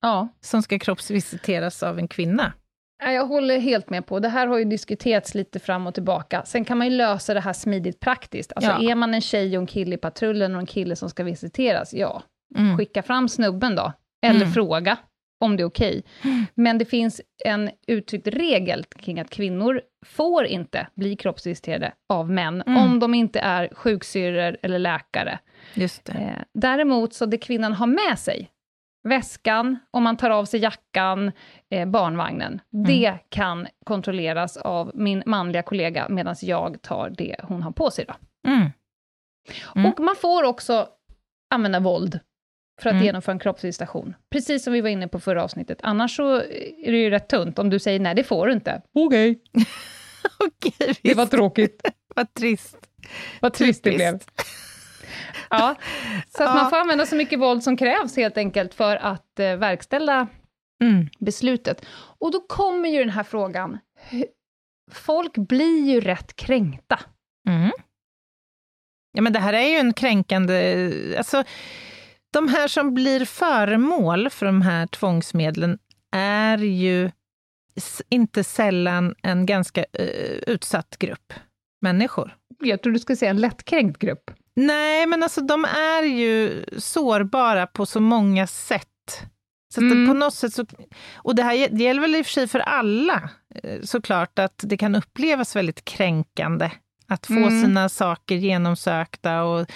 [0.01, 0.27] Ja.
[0.41, 2.53] som ska kroppsvisiteras av en kvinna.
[3.03, 6.43] Jag håller helt med på, det här har ju diskuterats lite fram och tillbaka.
[6.45, 8.53] Sen kan man ju lösa det här smidigt praktiskt.
[8.55, 8.91] Alltså Ja.
[8.91, 11.93] är man en tjej och en kille i patrullen och en kille som ska visiteras,
[11.93, 12.23] ja,
[12.57, 12.77] Mm.
[12.77, 13.93] skicka fram snubben då.
[14.25, 14.51] Eller Mm.
[14.51, 14.97] fråga
[15.41, 16.03] om det är okej.
[16.55, 22.61] Men det finns en uttryckt regel kring att kvinnor får inte bli kroppsvisiterade av män,
[22.67, 22.77] Mm.
[22.83, 25.39] om de inte är sjuksyrror eller läkare.
[25.73, 26.11] Just det.
[26.13, 28.49] Eh, däremot, så det kvinnan har med sig,
[29.03, 31.31] väskan, om man tar av sig jackan,
[31.71, 37.71] eh, barnvagnen, det kan kontrolleras av min manliga kollega, medan jag tar det hon har
[37.71, 38.05] på sig.
[38.07, 38.13] Då.
[38.49, 38.69] Mm.
[39.75, 39.91] Mm.
[39.91, 40.87] Och man får också
[41.49, 42.19] använda våld
[42.81, 43.05] för att Mm.
[43.05, 44.15] genomföra en kroppsvisitation.
[44.31, 45.79] Precis som vi var inne på förra avsnittet.
[45.83, 48.81] Annars så är det ju rätt tunt om du säger nej, det får du inte.
[48.93, 49.39] Okej,
[50.87, 51.03] visst.
[51.03, 51.81] det var tråkigt.
[52.15, 52.77] Vad trist.
[53.41, 54.19] Vad trist det blev.
[55.49, 55.75] Ja,
[56.37, 56.53] så att Ja.
[56.53, 60.27] man får använda så mycket våld som krävs helt enkelt för att eh, verkställa
[60.83, 61.09] Mm.
[61.19, 61.85] beslutet.
[61.91, 63.77] Och då kommer ju den här frågan,
[64.91, 66.99] folk blir ju rätt kränkta.
[67.47, 67.71] Mm.
[69.11, 70.91] Ja, men det här är ju en kränkande...
[71.17, 71.43] Alltså,
[72.33, 75.79] de här som blir föremål för de här tvångsmedlen
[76.11, 77.11] är ju
[78.09, 81.33] inte sällan en ganska eh, utsatt grupp
[81.81, 82.35] människor.
[82.59, 84.31] Jag tror du skulle säga en lättkränkt grupp.
[84.55, 88.85] Nej, men alltså de är ju sårbara på så många sätt.
[89.73, 90.07] Så Mm.
[90.07, 90.65] på något sätt så,
[91.15, 93.29] och det här det gäller väl i och för sig för alla,
[93.63, 96.71] eh, såklart, att det kan upplevas väldigt kränkande
[97.07, 97.61] att få Mm.
[97.61, 99.67] sina saker genomsökta och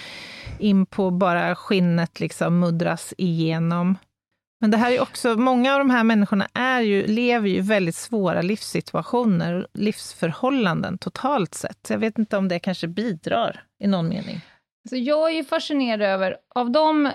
[0.58, 3.98] in på bara skinnet liksom muddras igenom.
[4.60, 7.60] Men det här är också, många av de här människorna är ju, lever ju i
[7.60, 11.78] väldigt svåra livssituationer, livsförhållanden totalt sett.
[11.86, 14.40] Så jag vet inte om det kanske bidrar i någon mening.
[14.90, 17.12] Så jag är ju fascinerad över, av de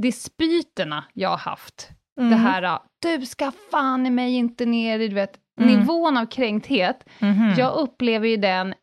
[0.00, 1.88] dispyterna jag har haft,
[2.20, 2.30] Mm.
[2.30, 5.74] det här, ah, du ska fan i mig inte ner i, du vet, Mm.
[5.78, 7.54] nivån av kränkthet, Mhm.
[7.58, 8.74] jag upplever ju den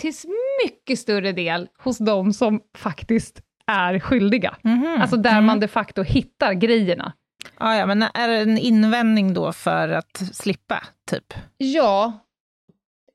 [0.00, 0.12] till
[0.64, 4.56] mycket större del hos de som faktiskt är skyldiga.
[4.62, 4.98] Mhm.
[5.00, 5.44] Alltså där Mm.
[5.44, 7.12] man de facto hittar grejerna.
[7.58, 11.34] Ja, ja, men är det en invändning då för att slippa, typ?
[11.56, 12.26] Ja,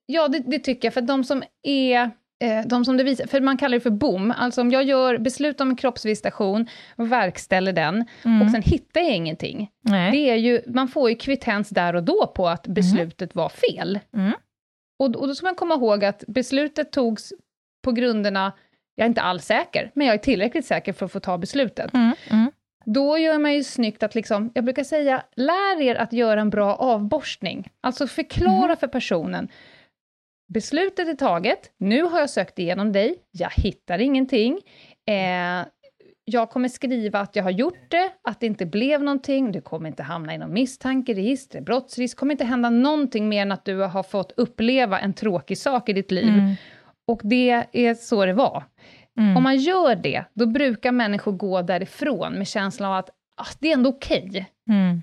[0.05, 2.11] ja det, det tycker jag, för de som är
[2.65, 5.61] de som det visar, för man kallar det för bom, alltså om jag gör beslut
[5.61, 8.41] om en kroppsvisitation, verkställer den, Mm.
[8.41, 9.69] och sen hittar jag ingenting.
[9.81, 10.11] Nej.
[10.11, 13.99] Det är ju, man får ju kvittens där och då på att beslutet var fel.
[14.13, 14.33] Mm.
[14.99, 17.33] Och, och då ska man komma ihåg att beslutet togs
[17.83, 18.51] på grunderna,
[18.95, 21.93] jag är inte alls säker, men jag är tillräckligt säker för att få ta beslutet.
[21.93, 22.15] Mm.
[22.29, 22.51] Mm.
[22.85, 26.49] Då gör man ju snyggt att, liksom, jag brukar säga, lär er att göra en
[26.49, 27.69] bra avborstning.
[27.81, 29.47] Alltså förklara för personen,
[30.47, 34.59] beslutet är taget, nu har jag sökt igenom dig, jag hittar ingenting,
[35.07, 35.67] eh,
[36.25, 39.89] jag kommer skriva att jag har gjort det, att det inte blev någonting, du kommer
[39.89, 44.03] inte hamna i någon misstankeregister, brottsrisk, kommer inte hända någonting mer än att du har
[44.03, 46.33] fått uppleva en tråkig sak i ditt liv.
[46.33, 46.55] Mm.
[47.07, 48.63] Och det är så det var.
[49.17, 49.37] Mm.
[49.37, 53.69] Om man gör det, då brukar människor gå därifrån med känslan av att ah, det
[53.69, 54.49] är ändå okej.
[54.69, 55.01] Mm.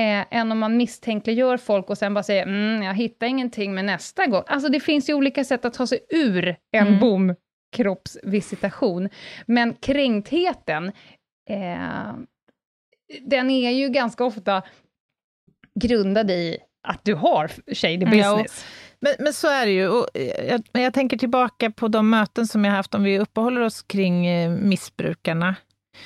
[0.00, 3.86] Eh, än om man misstänkliggör folk och sen bara säger mm, jag hittar ingenting, men
[3.86, 4.42] nästa gång.
[4.46, 6.98] Alltså det finns ju olika sätt att ta sig ur en Mm.
[7.00, 9.08] bomkroppsvisitation.
[9.46, 10.86] Men kränktheten,
[11.50, 12.12] eh,
[13.20, 14.62] den är ju ganska ofta
[15.80, 16.58] grundad i
[16.88, 18.64] att du har shady Ja, business.
[19.00, 19.88] Men, men så är det ju.
[19.88, 20.06] Och
[20.48, 24.26] jag, jag tänker tillbaka på de möten som jag haft, om vi uppehåller oss kring
[24.26, 25.54] eh, missbrukarna.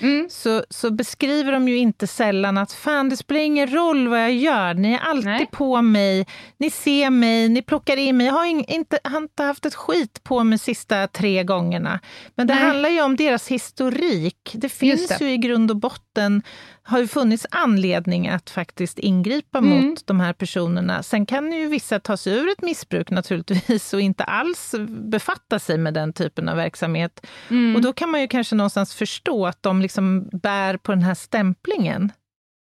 [0.01, 0.27] Mm.
[0.31, 4.35] Så, så beskriver de ju inte sällan att fan, det spelar ingen roll vad jag
[4.35, 5.49] gör, ni är alltid Nej.
[5.53, 6.27] på mig,
[6.59, 8.27] ni ser mig, ni plockar in mig.
[8.27, 12.01] Jag har inte, har inte haft ett skit på mig sista tre gångerna.
[12.35, 12.63] Men det Nej.
[12.63, 14.51] handlar ju om deras historik.
[14.55, 15.25] Det finns det.
[15.25, 16.43] ju i grund och botten
[16.87, 19.71] har ju funnits anledning att faktiskt ingripa mm.
[19.71, 21.03] mot de här personerna.
[21.03, 25.79] Sen kan ju vissa ta sig ur ett missbruk naturligtvis och inte alls befatta sig
[25.79, 27.27] med den typen av verksamhet.
[27.51, 27.77] Mm.
[27.77, 31.15] Och då kan man ju kanske någonstans förstå att de liksom bär på den här
[31.15, 32.13] stämplingen.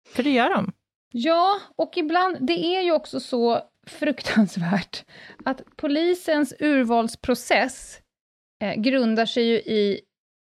[0.08, 0.72] För det gör de.
[1.12, 5.04] Ja, och ibland, det är ju också så fruktansvärt
[5.44, 7.98] att polisens urvalsprocess
[8.62, 10.00] eh, grundar sig ju i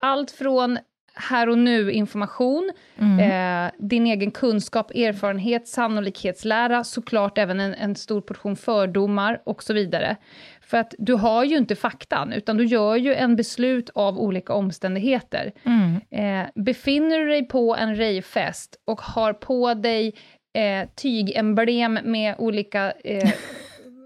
[0.00, 0.78] allt från
[1.14, 3.18] här och nu-information, mm.
[3.18, 9.72] eh, din egen kunskap, erfarenhet, sannolikhetslära, såklart även en, en, stor portion fördomar och så
[9.72, 10.16] vidare.
[10.60, 14.52] För att du har ju inte faktan, utan du gör ju en beslut av olika
[14.52, 15.52] omständigheter.
[15.64, 16.00] Mm.
[16.10, 20.14] Eh, befinner du dig på en rejfest och har på dig
[20.54, 23.30] eh, tygemblem med olika eh,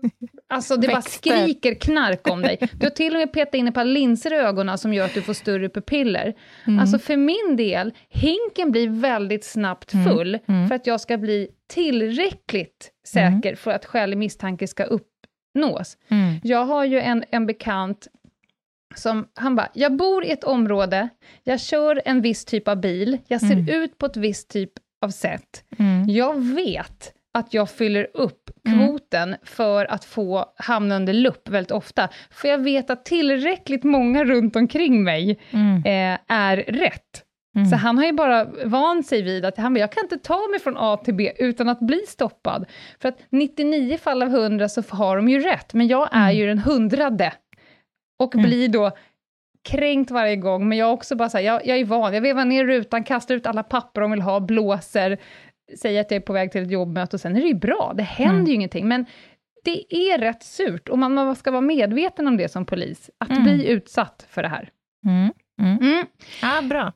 [0.48, 1.30] Alltså det Växter.
[1.30, 2.59] bara skriker knark om dig.
[2.72, 5.14] Du har till och med petat in ett par linser i ögonen som gör att
[5.14, 6.35] du får större pupiller.
[6.66, 6.78] Mm.
[6.78, 10.06] Alltså för min del, hinken blir väldigt snabbt mm.
[10.06, 10.42] full mm.
[10.48, 10.68] Mm.
[10.68, 13.56] för att jag ska bli tillräckligt säker mm.
[13.56, 15.96] för att skälig misstanke ska uppnås.
[16.09, 16.40] Mm.
[16.42, 18.06] Jag har ju en, en bekant
[18.94, 21.09] som, han bara, jag bor i ett område,
[21.44, 25.11] jag kör en viss typ av bil, jag ser ut på ett visst typ av
[25.11, 25.64] sätt.
[26.06, 28.79] Jag vet att jag fyller upp mm.
[28.79, 29.38] kvoten mm.
[29.42, 32.09] för att få hamna under lupp väldigt ofta.
[32.31, 35.77] För jag vet att tillräckligt många runt omkring mig mm.
[35.77, 37.22] eh, är rätt.
[37.57, 37.68] Mm.
[37.68, 40.61] Så han har ju bara vant sig vid att han, jag kan inte ta mig
[40.61, 42.66] från A till B utan att bli stoppad.
[43.01, 46.37] För att 99 fall av 100 så har de ju rätt, men jag är mm.
[46.37, 47.33] ju den hundrade.
[48.18, 48.46] Och mm.
[48.46, 48.90] blir då
[49.68, 52.20] kränkt varje gång, men jag är också bara så här, jag, jag är van, jag
[52.20, 55.18] vevar ner rutan, kastar ut alla papper de vill ha, blåser,
[55.79, 57.92] säger att jag är på väg till ett jobbmöte och sen är det ju bra,
[57.96, 58.46] det händer mm.
[58.46, 58.88] ju ingenting.
[58.88, 59.07] Men
[59.64, 63.42] det är rätt surt och man, ska vara medveten om det som polis, att mm.
[63.42, 64.70] bli utsatt för det här.
[65.07, 65.33] Mm.
[65.61, 65.92] mm.
[65.92, 66.07] mm.
[66.42, 66.92] Ja, bra.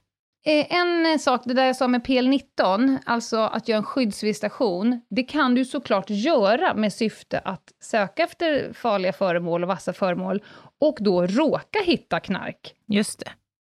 [0.47, 5.23] Eh, en sak, det där jag sa med PL19, alltså att göra en skyddsvisitation, det
[5.23, 10.43] kan du såklart göra med syfte att söka efter farliga föremål och vassa föremål,
[10.81, 12.75] och då råka hitta knark.
[12.87, 13.31] Just det.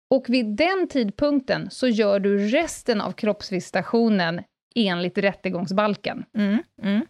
[0.10, 4.42] Och vid den tidpunkten så gör du resten av kroppsvisitationen
[4.76, 6.26] enligt rättegångsbalken.
[6.38, 7.06] Mm, mm.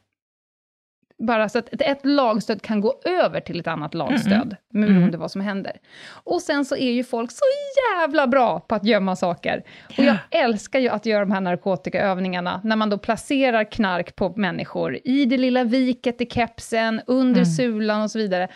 [1.18, 4.94] Bara så att ett, lagstöd kan gå över till ett annat lagstöd, mm, mm.
[4.94, 5.78] beroende på vad som händer.
[6.10, 7.44] Och sen så är ju folk så
[7.92, 9.64] jävla bra på att gömma saker.
[9.98, 14.34] Och jag älskar ju att göra de här narkotikaövningarna, när man då placerar knark på
[14.36, 17.46] människor, i det lilla viket i kepsen, under mm.
[17.46, 18.48] sulan och så vidare.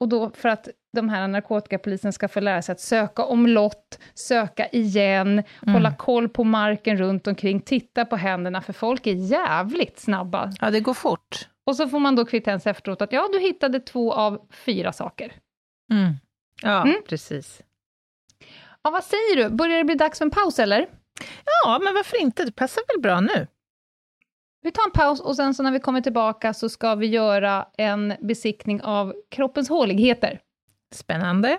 [0.00, 4.68] Och då för att de här narkotikapolisen ska få lära sig att söka omlott, söka
[4.68, 5.28] igen,
[5.62, 5.74] mm.
[5.74, 10.52] hålla koll på marken runt omkring, titta på händerna, för folk är jävligt snabba.
[10.60, 11.48] Ja, det går fort.
[11.66, 15.32] Och så får man då kvittens efteråt att ja, du hittade två av fyra saker.
[15.92, 16.14] Mm.
[16.62, 17.02] Ja, mm.
[17.08, 17.62] precis.
[18.82, 19.50] Ja, vad säger du?
[19.50, 20.88] Börjar det bli dags för en paus, eller?
[21.64, 22.44] Ja, men varför inte?
[22.44, 23.46] Det passar väl bra nu?
[24.64, 27.66] Vi tar en paus och sen så när vi kommer tillbaka så ska vi göra
[27.76, 30.40] en besiktning av kroppens håligheter.
[30.94, 31.58] Spännande.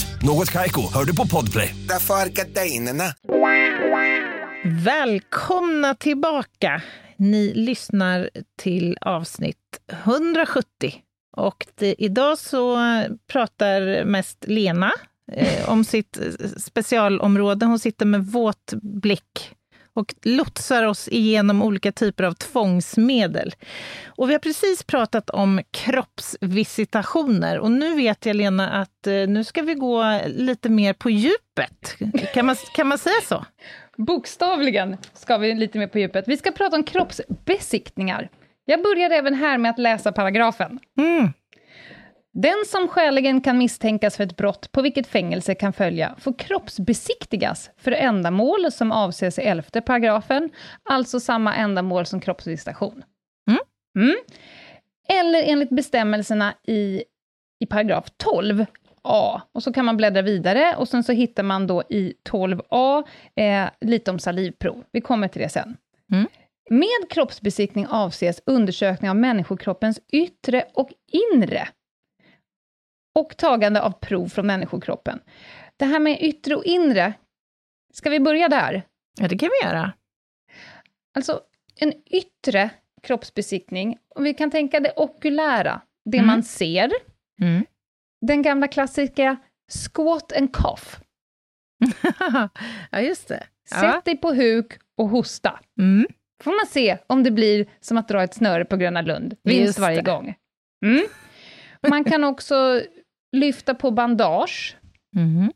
[0.23, 1.75] Något kajko, hör du på podplay.
[1.89, 3.03] Därför är gardinerna.
[4.83, 6.81] Välkomna tillbaka.
[7.17, 9.57] Ni lyssnar till avsnitt
[10.03, 10.93] 170.
[11.37, 12.77] Och det, idag så
[13.27, 14.91] pratar mest Lena
[15.31, 16.17] eh, om sitt
[16.57, 17.65] specialområde.
[17.65, 19.55] Hon sitter med våt blick
[19.93, 23.53] och lotsar oss igenom olika typer av tvångsmedel.
[24.05, 29.43] Och vi har precis pratat om kroppsvisitationer och nu vet jag, Lena, att eh, nu
[29.43, 31.95] ska vi gå lite mer på djupet.
[32.33, 33.45] Kan man, kan man säga så?
[33.97, 36.27] Bokstavligen ska vi lite mer på djupet.
[36.27, 38.29] Vi ska prata om kroppsbesiktningar.
[38.65, 40.79] Jag börjar även här med att läsa paragrafen.
[40.97, 41.33] Mm.
[42.33, 47.69] Den som skäligen kan misstänkas för ett brott på vilket fängelse kan följa får kroppsbesiktigas
[47.77, 50.49] för ändamål som avses i elfte paragrafen,
[50.89, 53.03] alltså samma ändamål som kroppsvisitation.
[53.47, 53.59] Mm.
[53.97, 54.15] Mm.
[55.09, 57.03] Eller enligt bestämmelserna i
[57.59, 58.65] i paragraf 12
[59.03, 59.41] A.
[59.51, 63.03] Och så kan man bläddra vidare och sen så hittar man då i 12A
[63.35, 64.83] eh, lite om salivprov.
[64.91, 65.77] Vi kommer till det sen.
[66.11, 66.27] Mm.
[66.69, 70.89] Med kroppsbesiktning avses undersökning av människokroppens yttre och
[71.33, 71.67] inre
[73.13, 75.19] och tagande av prov från människokroppen.
[75.77, 77.13] Det här med yttre och inre,
[77.93, 78.83] ska vi börja där?
[79.19, 79.93] Ja, det kan vi göra.
[81.15, 81.41] Alltså,
[81.75, 82.69] en yttre
[83.01, 86.27] kroppsbesiktning, om vi kan tänka det okulära, det mm.
[86.27, 86.91] man ser,
[87.41, 87.65] mm.
[88.21, 90.87] den gamla klassiska squat and cough.
[92.91, 93.43] ja, just det.
[93.71, 93.79] Ja.
[93.79, 95.59] Sätt dig på huk och hosta.
[95.79, 96.07] Mm.
[96.43, 99.79] får man se om det blir som att dra ett snöre på Gröna Lund, vinst
[99.79, 100.35] varje gång.
[100.85, 101.05] Mm.
[101.87, 102.81] Man kan också
[103.31, 104.77] lyfta på bandage.
[105.15, 105.51] Mm.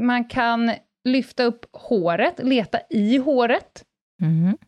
[0.00, 0.72] Man kan
[1.04, 3.84] lyfta upp håret, leta i håret.
[4.22, 4.58] Mm.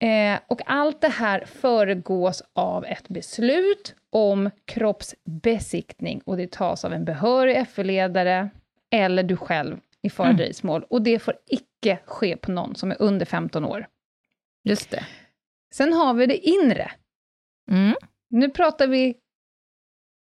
[0.00, 6.92] Eh, och allt det här föregås av ett beslut om kroppsbesiktning och det tas av
[6.92, 8.50] en behörig FU-ledare
[8.90, 10.36] eller du själv i fara mm.
[10.36, 10.84] dröjsmål.
[10.90, 13.86] Och det får icke ske på någon som är under 15 år.
[14.64, 15.06] Just det.
[15.74, 16.90] Sen har vi det inre.
[17.70, 17.94] Mm.
[18.30, 19.14] Nu pratar vi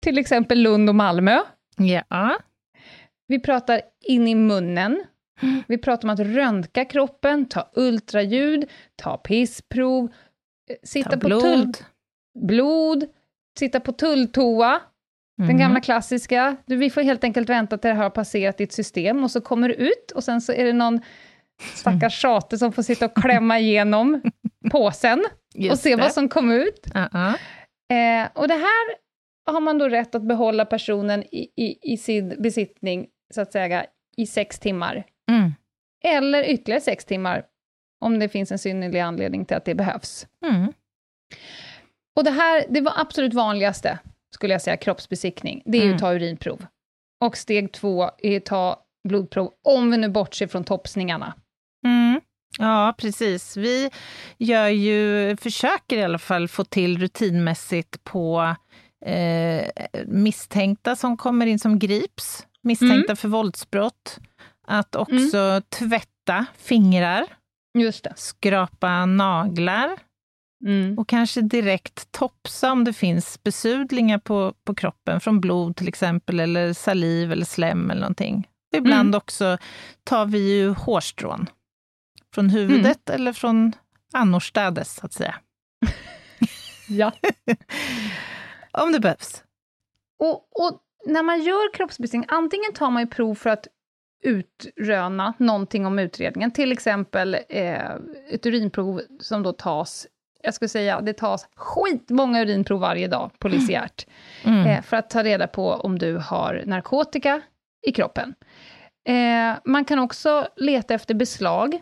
[0.03, 1.39] till exempel Lund och Malmö.
[1.77, 2.39] Ja.
[3.27, 5.03] Vi pratar in i munnen.
[5.67, 10.12] Vi pratar om att röntga kroppen, ta ultraljud, ta pissprov,
[10.69, 11.41] eh, sitta ta på blod.
[11.41, 11.73] Tull,
[12.39, 13.05] blod,
[13.59, 14.79] sitta på tulltoa,
[15.39, 15.47] mm.
[15.47, 16.55] den gamla klassiska.
[16.65, 19.41] Du, vi får helt enkelt vänta till det här har passerat ditt system, och så
[19.41, 21.01] kommer du ut, och sen så är det någon
[21.73, 24.21] stackars tjate som får sitta och klämma igenom
[24.71, 26.01] påsen, Just och se det.
[26.01, 26.88] vad som kom ut.
[26.95, 27.33] Uh -uh.
[27.91, 29.09] Eh, och det här
[29.51, 33.85] har man då rätt att behålla personen i, i, i sin besittning, så att säga,
[34.17, 35.05] i sex timmar.
[35.31, 35.53] Mm.
[36.03, 37.45] Eller ytterligare sex timmar,
[38.01, 40.27] om det finns en synnerlig anledning till att det behövs.
[40.45, 40.73] Mm.
[42.15, 43.99] Och det här, det var absolut vanligaste,
[44.35, 45.95] skulle jag säga, kroppsbesiktning, det är mm.
[45.95, 46.65] att ta urinprov.
[47.25, 51.33] Och steg två är att ta blodprov, om vi nu bortser från topsningarna.
[51.85, 52.21] Mm.
[52.57, 53.57] Ja, precis.
[53.57, 53.89] Vi
[54.38, 58.55] gör ju, försöker i alla fall få till rutinmässigt på
[59.05, 59.67] eh,
[60.05, 63.17] misstänkta som kommer in som grips, misstänkta mm.
[63.17, 64.19] för våldsbrott,
[64.67, 65.62] att också mm.
[65.69, 67.25] tvätta fingrar,
[68.15, 69.97] skrapa naglar
[70.65, 70.97] mm.
[70.97, 76.39] och kanske direkt topsa om det finns besudlingar på, på kroppen, från blod till exempel,
[76.39, 78.47] eller saliv eller slem eller någonting.
[78.75, 79.17] Ibland mm.
[79.17, 79.57] också
[80.03, 81.49] tar vi ju hårstrån
[82.33, 83.21] från huvudet mm.
[83.21, 83.73] eller från
[84.13, 85.35] annorstädes, så att säga.
[86.89, 87.12] ja.
[88.83, 89.43] om det behövs.
[90.19, 93.67] Och, och när man gör kroppsbesiktning, antingen tar man ju prov för att
[94.23, 97.91] utröna någonting om utredningen, till exempel eh,
[98.29, 100.07] ett urinprov som då tas
[100.41, 104.07] jag skulle säga det tas skitmånga urinprov varje dag, polisiärt,
[104.43, 104.67] mm.
[104.67, 107.41] eh, för att ta reda på om du har narkotika
[107.87, 108.35] i kroppen.
[109.07, 111.81] Eh, man kan också leta efter beslag.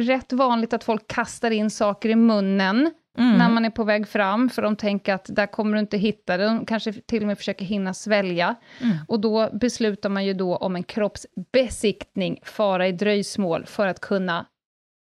[0.00, 3.38] Rätt vanligt att folk kastar in saker i munnen Mm.
[3.38, 6.36] när man är på väg fram, för de tänker att där kommer du inte hitta
[6.36, 8.54] det, de kanske till och med försöker hinna svälja.
[8.80, 8.96] Mm.
[9.08, 14.46] Och då beslutar man ju då om en kroppsbesiktning, fara i dröjsmål, för att kunna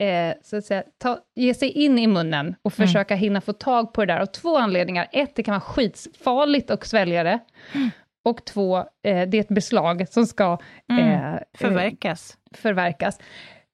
[0.04, 2.88] eh, så att säga, ta, ge sig in i munnen och mm.
[2.88, 5.08] försöka hinna få tag på det där, av två anledningar.
[5.12, 7.40] Ett, det kan vara skitfarligt att svälja det.
[7.74, 7.90] Mm.
[8.26, 10.58] Och två, eh, det är ett beslag som ska
[10.92, 11.10] mm.
[11.10, 12.38] eh, förverkas.
[12.52, 13.20] förverkas.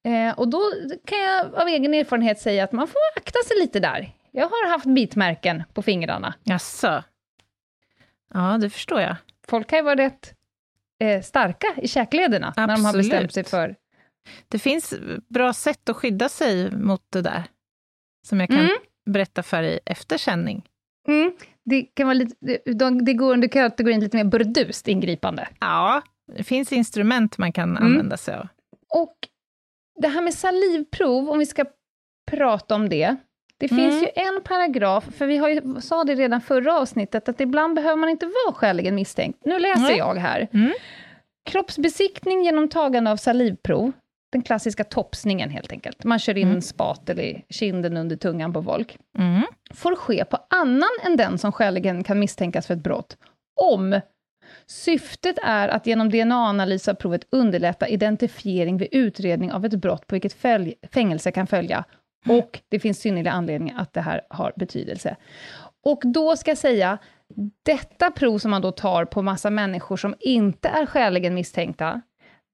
[0.10, 0.62] Eh, och då
[1.06, 4.12] kan jag av egen erfarenhet säga att man får akta sig lite där.
[4.32, 6.34] Jag har haft bitmärken på fingrarna.
[6.44, 7.04] Jaså?
[8.34, 9.16] Ja, det förstår jag.
[9.48, 10.34] Folk kan ju vara rätt
[11.00, 12.68] eh, starka i käklederna, Absolut.
[12.68, 13.76] när de har bestämt sig för...
[14.48, 14.94] Det finns
[15.30, 17.44] bra sätt att skydda sig mot det där,
[18.28, 18.78] som jag kan mm.
[19.06, 20.66] berätta för dig efter sändning.
[21.08, 21.32] Mm.
[21.66, 25.48] Det, kan vara lite, det, det går under kategorin lite mer burdust ingripande.
[25.60, 26.02] Ja,
[26.38, 27.84] det finns instrument man kan mm.
[27.84, 28.48] använda sig av.
[28.90, 29.16] Och
[30.00, 31.66] det här med salivprov, om vi ska
[32.32, 33.16] prata om det.
[33.58, 33.92] Det mm.
[33.92, 37.76] finns ju en paragraf, för vi har ju, sa det redan förra avsnittet, att ibland
[37.76, 39.40] behöver man inte vara skäligen misstänkt.
[39.46, 39.98] Nu läser mm.
[39.98, 40.48] jag här.
[40.54, 40.74] Mm.
[41.46, 43.92] Kroppsbesiktning genom tagande av salivprov,
[44.32, 46.04] den klassiska topsningen helt enkelt.
[46.04, 46.62] Man kör in mm.
[46.62, 48.98] spatel i kinden under tungan på folk.
[49.18, 49.42] Mm.
[49.74, 53.18] Får ske på annan än den som skäligen kan misstänkas för ett brott,
[53.62, 54.02] om
[54.70, 60.16] Syftet är att genom DNA-analys av provet underlätta identifiering vid utredning av ett brott på
[60.16, 60.38] vilket
[60.92, 61.84] fängelse kan följa,
[62.28, 65.16] och det finns synnerliga anledningar att det här har betydelse.
[65.84, 66.98] Och då ska jag säga,
[67.66, 72.02] detta prov som man då tar på massa människor som inte är skäligen misstänkta,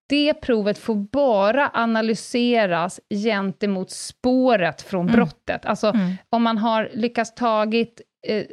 [0.09, 5.15] det provet får bara analyseras gentemot spåret från mm.
[5.15, 5.65] brottet.
[5.65, 6.11] Alltså, mm.
[6.29, 8.43] om man har lyckats tagit eh,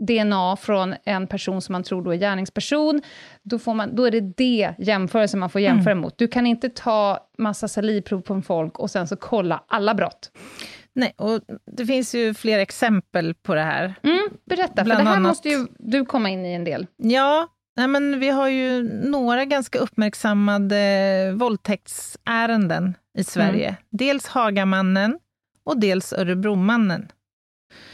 [0.00, 3.02] DNA från en person som man tror då är gärningsperson,
[3.42, 6.02] då, får man, då är det det jämförelsen man får jämföra mm.
[6.02, 6.18] mot.
[6.18, 10.30] Du kan inte ta massa salivprov på folk och sen så kolla alla brott.
[10.92, 11.40] Nej, och
[11.76, 13.94] det finns ju fler exempel på det här.
[14.02, 15.30] Mm, berätta, Bland för det här annat...
[15.30, 16.86] måste ju du komma in i en del.
[16.96, 23.68] Ja, nej men vi har ju några ganska uppmärksammade våldtäktsärenden i Sverige.
[23.68, 23.80] Mm.
[23.90, 25.18] Dels Hagamannen
[25.64, 27.08] och dels Örebromannen.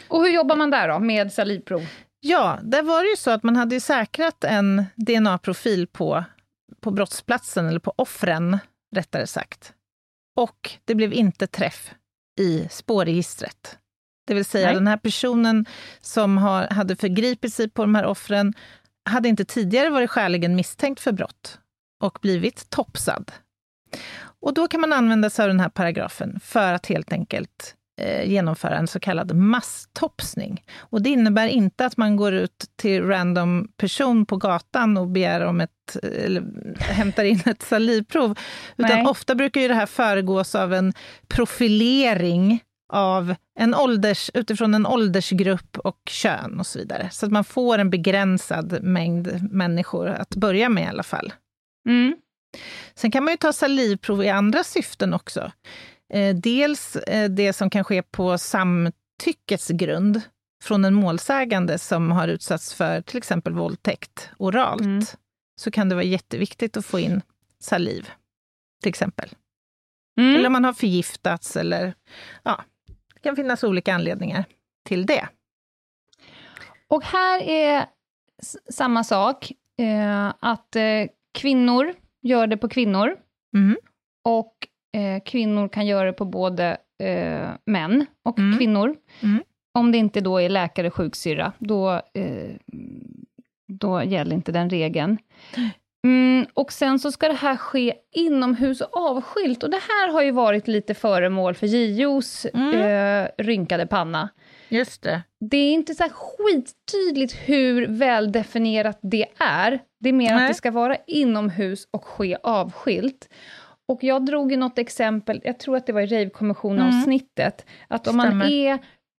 [0.09, 1.87] Och hur jobbar man där då, med salivprov?
[2.21, 6.25] Ja, där var det ju så att man hade säkrat en DNA-profil på,
[6.81, 8.59] på brottsplatsen, eller på offren,
[8.95, 9.73] rättare sagt.
[10.37, 11.95] Och det blev inte träff
[12.41, 13.79] i spårregistret.
[14.27, 14.75] Det vill säga, Nej.
[14.75, 15.67] den här personen
[16.01, 18.55] som har, hade förgripit sig på de här offren
[19.05, 21.59] hade inte tidigare varit skäligen misstänkt för brott
[22.03, 23.33] och blivit topsad.
[24.41, 27.76] Och då kan man använda sig av den här paragrafen för att helt enkelt
[28.25, 30.65] genomföra en så kallad masstopsning.
[30.79, 35.41] Och det innebär inte att man går ut till random person på gatan och begär
[35.41, 36.43] om ett, eller
[36.79, 38.39] hämtar in ett salivprov,
[38.77, 39.07] utan Nej.
[39.07, 40.93] ofta brukar ju det här föregås av en
[41.29, 42.61] profilering
[42.93, 47.09] av en ålders, utifrån en åldersgrupp och kön och så vidare.
[47.13, 51.33] Så att man får en begränsad mängd människor att börja med i alla fall.
[51.89, 52.17] Mm.
[52.95, 55.53] Sen kan man ju ta salivprov i andra syften också.
[56.13, 60.21] Eh, dels eh, det som kan ske på samtyckets grund
[60.63, 64.81] från en målsägande som har utsatts för till exempel våldtäkt oralt.
[64.81, 65.05] Mm.
[65.61, 67.23] Så kan det vara jätteviktigt att få in
[67.59, 68.11] saliv,
[68.83, 69.29] till exempel.
[70.21, 70.35] Mm.
[70.35, 71.95] Eller om man har förgiftats eller
[72.43, 72.65] ja,
[73.15, 74.45] det kan finnas olika anledningar
[74.85, 75.29] till det.
[76.89, 77.87] Och här är
[78.73, 83.17] samma sak, eh, att eh, kvinnor gör det på kvinnor.
[83.55, 83.77] Mm.
[84.25, 88.59] Och eh, kvinnor kan göra det på både eh, män och mm.
[88.59, 88.97] kvinnor.
[89.23, 89.43] Mm.
[89.75, 92.57] Om det inte då är läkare sjuksyrra, då, eh,
[93.69, 95.19] då gäller inte den regeln.
[96.05, 99.63] Mm, och sen så ska det här ske inomhus och avskilt.
[99.63, 102.75] Och det här har ju varit lite föremål för JOs mm.
[102.75, 104.29] eh, rynkade panna.
[104.69, 105.23] Just det.
[105.51, 109.79] Det är inte så här skittydligt hur väldefinierat det är.
[110.01, 110.45] Det är mer Nej.
[110.45, 113.29] att det ska vara inomhus och ske avskilt.
[113.89, 117.87] Och jag drog ju något exempel, jag tror att det var i Rave-kommissionavsnittet, mm.
[117.89, 118.35] att om Stämmer.
[118.35, 118.79] man är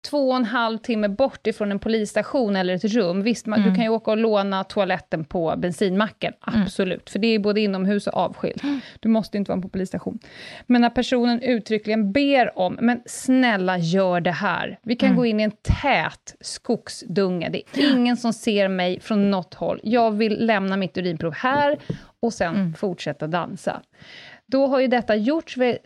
[0.09, 3.69] två och en halv timme bort ifrån en polisstation eller ett rum, visst, man, mm.
[3.69, 6.61] du kan ju åka och låna toaletten på bensinmacken, mm.
[6.61, 7.11] absolut, mm.
[7.11, 8.63] för det är både inomhus och avskilt.
[8.63, 8.79] Mm.
[8.99, 10.19] Du måste inte vara på polisstation.
[10.65, 14.79] Men när personen uttryckligen ber om, men snälla gör det här.
[14.83, 15.17] Vi kan mm.
[15.17, 19.79] gå in i en tät skogsdunge, det är ingen som ser mig från något håll.
[19.83, 21.77] Jag vill lämna mitt urinprov här
[22.19, 22.73] och sen mm.
[22.73, 23.81] fortsätta dansa.
[24.47, 25.77] Då har ju detta gjorts vid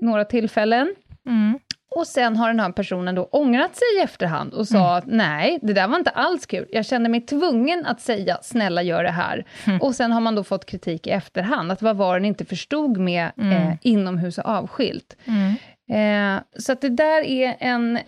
[0.00, 0.94] några tillfällen.
[1.26, 1.58] Mm.
[1.90, 4.98] Och sen har den här personen då ångrat sig i efterhand och sa mm.
[4.98, 6.66] att nej, det där var inte alls kul.
[6.70, 9.44] Jag kände mig tvungen att säga snälla gör det här.
[9.66, 9.80] Mm.
[9.80, 12.96] Och sen har man då fått kritik i efterhand, att vad var den inte förstod
[12.96, 13.52] med mm.
[13.52, 15.16] eh, inomhus och avskilt.
[15.24, 15.54] Mm.
[15.90, 17.98] Eh, så att det där är en...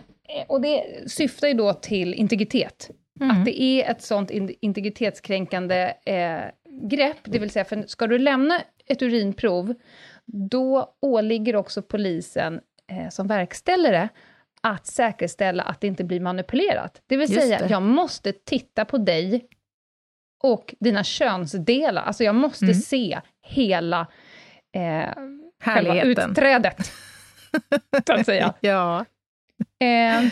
[0.47, 2.89] Och det syftar ju då till integritet.
[3.21, 3.37] Mm.
[3.37, 6.41] Att det är ett sånt integritetskränkande eh,
[6.89, 9.73] grepp, det vill säga, för ska du lämna ett urinprov,
[10.25, 12.61] då åligger också polisen
[12.91, 14.09] eh, som verkställer det
[14.61, 17.01] att säkerställa att det inte blir manipulerat.
[17.07, 17.67] Det vill Just säga, det.
[17.69, 19.47] jag måste titta på dig
[20.43, 22.01] och dina könsdelar.
[22.01, 22.75] Alltså jag måste mm.
[22.75, 24.07] se hela
[24.75, 25.09] eh,
[25.63, 26.91] själva utträdet,
[28.07, 28.53] så att säga.
[28.59, 29.05] ja.
[29.79, 30.31] Eh,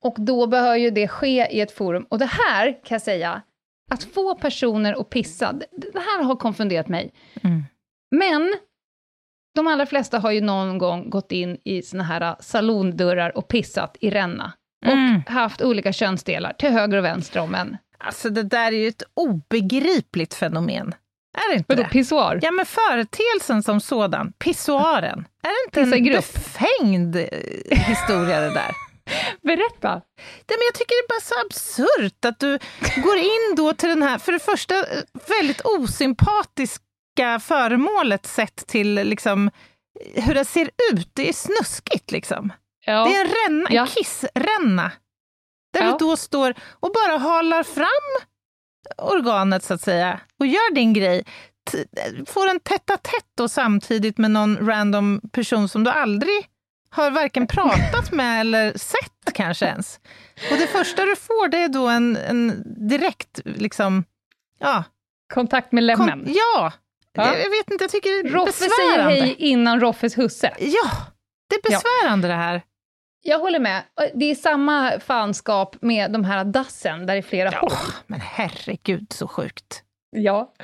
[0.00, 2.06] och då behöver ju det ske i ett forum.
[2.08, 3.42] Och det här kan jag säga,
[3.88, 7.12] att få personer att pissa, det här har konfunderat mig.
[7.42, 7.64] Mm.
[8.10, 8.54] Men
[9.54, 13.48] de allra flesta har ju någon gång gått in i såna här äh, salondörrar och
[13.48, 14.52] pissat i ränna.
[14.86, 15.22] Och mm.
[15.26, 17.76] haft olika könsdelar till höger och vänster om en.
[17.98, 20.94] Alltså det där är ju ett obegripligt fenomen.
[21.36, 21.88] Är det inte Vadå, det?
[21.88, 22.40] pissoar?
[22.42, 25.24] Ja, men företeelsen som sådan, pissoaren.
[25.42, 28.87] Är det inte en befängd eh, historia det där?
[29.42, 29.90] Berätta!
[30.48, 32.58] Nej, men jag tycker det är bara så absurt att du
[33.02, 34.74] går in då till den här, för det första,
[35.28, 36.82] väldigt osympatisk
[37.18, 39.50] unika föremålet sett till liksom,
[40.14, 41.10] hur det ser ut.
[41.12, 42.52] Det är snuskigt liksom.
[42.86, 43.04] Ja.
[43.04, 43.86] Det är en ränna, ja.
[43.86, 44.92] kissränna.
[45.72, 45.92] Där ja.
[45.92, 48.28] du då står och bara halar fram
[48.96, 51.24] organet så att säga och gör din grej.
[51.70, 51.84] T
[52.26, 56.46] får en tätt tätt och samtidigt med någon random person som du aldrig
[56.90, 60.00] har varken pratat med eller sett kanske ens.
[60.50, 64.04] Och det första du får det är då en, en direkt liksom,
[64.58, 64.84] ja.
[65.34, 66.24] Kontakt med lämmen?
[66.24, 66.72] Kon ja,
[67.18, 67.38] Ja.
[67.38, 69.10] Jag vet inte, jag tycker det är Roffe besvärande.
[69.10, 70.54] säger hej innan Roffes husse.
[70.58, 70.90] Ja,
[71.48, 72.34] det är besvärande ja.
[72.34, 72.62] det här.
[73.22, 73.82] Jag håller med.
[74.14, 77.70] Det är samma fanskap med de här dassen, där det är flera ja.
[78.06, 79.82] Men herregud, så sjukt.
[80.10, 80.54] Ja.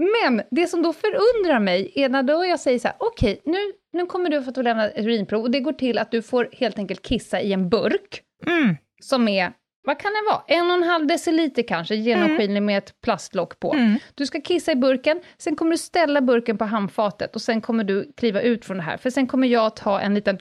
[0.00, 3.52] Men det som då förundrar mig är när då jag säger så här, okej, okay,
[3.52, 3.58] nu,
[3.92, 6.48] nu kommer du få att lämna ett urinprov och det går till att du får
[6.52, 8.76] helt enkelt kissa i en burk, mm.
[9.02, 9.52] som är,
[9.86, 12.64] vad kan det vara, en och en halv deciliter kanske, genomskinlig mm.
[12.64, 13.74] med ett plastlock på.
[13.74, 13.98] Mm.
[14.14, 17.84] Du ska kissa i burken, sen kommer du ställa burken på handfatet och sen kommer
[17.84, 20.38] du kliva ut från det här, för sen kommer jag ta en liten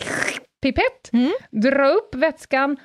[0.62, 1.32] pipett, mm.
[1.52, 2.78] dra upp vätskan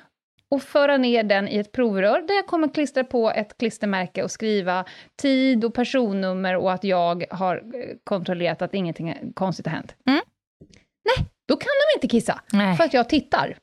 [0.51, 4.31] och föra ner den i ett provrör där jag kommer klistra på ett klistermärke och
[4.31, 4.85] skriva
[5.21, 9.95] tid och personnummer och att jag har eh, kontrollerat att ingenting konstigt har hänt.
[10.07, 10.21] Mm.
[11.05, 12.77] Nej, då kan de inte kissa, Nej.
[12.77, 13.57] för att jag tittar.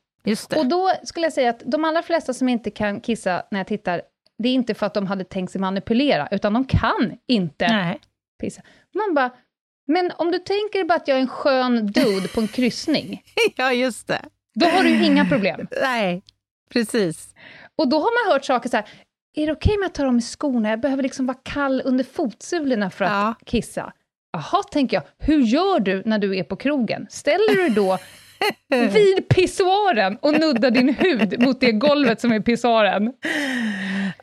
[0.55, 3.67] Och då skulle jag säga att de allra flesta som inte kan kissa när jag
[3.67, 4.01] tittar,
[4.37, 7.99] det är inte för att de hade tänkt sig manipulera, utan de kan inte Nej.
[8.41, 8.61] pissa.
[8.93, 9.31] Man bara,
[9.87, 13.23] men om du tänker bara att jag är en skön dude på en kryssning,
[13.55, 14.21] ja, just det.
[14.55, 15.67] då har du inga problem.
[15.81, 16.21] Nej,
[16.73, 17.35] precis.
[17.77, 18.85] Och då har man hört saker så här,
[19.35, 20.69] är det okej okay med att ta av mig skorna?
[20.69, 23.35] Jag behöver liksom vara kall under fotsulorna för att ja.
[23.45, 23.93] kissa.
[24.33, 27.07] Jaha, tänker jag, hur gör du när du är på krogen?
[27.09, 27.97] Ställer du då
[28.93, 33.13] vid pissoaren och nuddar din hud mot det golvet som är pissoaren?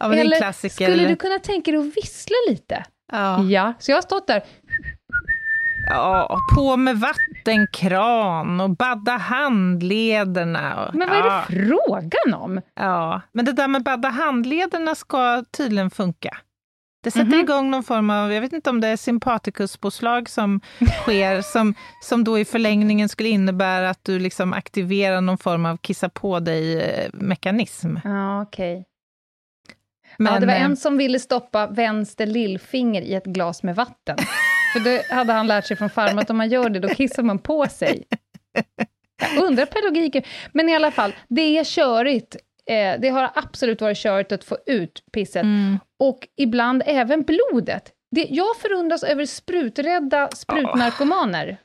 [0.00, 2.84] Ja, eller skulle du kunna tänka dig att vissla lite?
[3.12, 3.42] Ja.
[3.42, 3.74] ja.
[3.78, 4.42] Så jag har stått där
[5.90, 10.86] Ja, på med vattenkran och badda handlederna.
[10.86, 11.44] Och, men vad är ja.
[11.48, 12.60] det frågan om?
[12.74, 16.36] Ja, men det där med badda handlederna ska tydligen funka.
[17.02, 17.40] Det sätter Mhm.
[17.40, 20.60] igång någon form av, jag vet inte om det är sympatikuspåslag som
[21.02, 25.76] sker, som, som då i förlängningen skulle innebära att du liksom aktiverar någon form av
[25.76, 27.96] kissa på dig-mekanism.
[28.04, 28.84] Ja, okej.
[30.16, 33.76] Men, ja, det var eh, en som ville stoppa vänster lillfinger i ett glas med
[33.76, 34.16] vatten.
[34.72, 37.22] För det hade han lärt sig från farmor, att om man gör det, då kissar
[37.22, 38.04] man på sig.
[39.34, 40.22] Jag undrar pedagogiken.
[40.52, 42.36] Men i alla fall, det är körigt.
[42.66, 45.42] Eh, det har absolut varit körigt att få ut pisset.
[45.42, 45.78] Mm.
[45.98, 47.92] Och ibland även blodet.
[48.10, 51.56] Det, jag förundras över spruträdda sprutnarkomaner.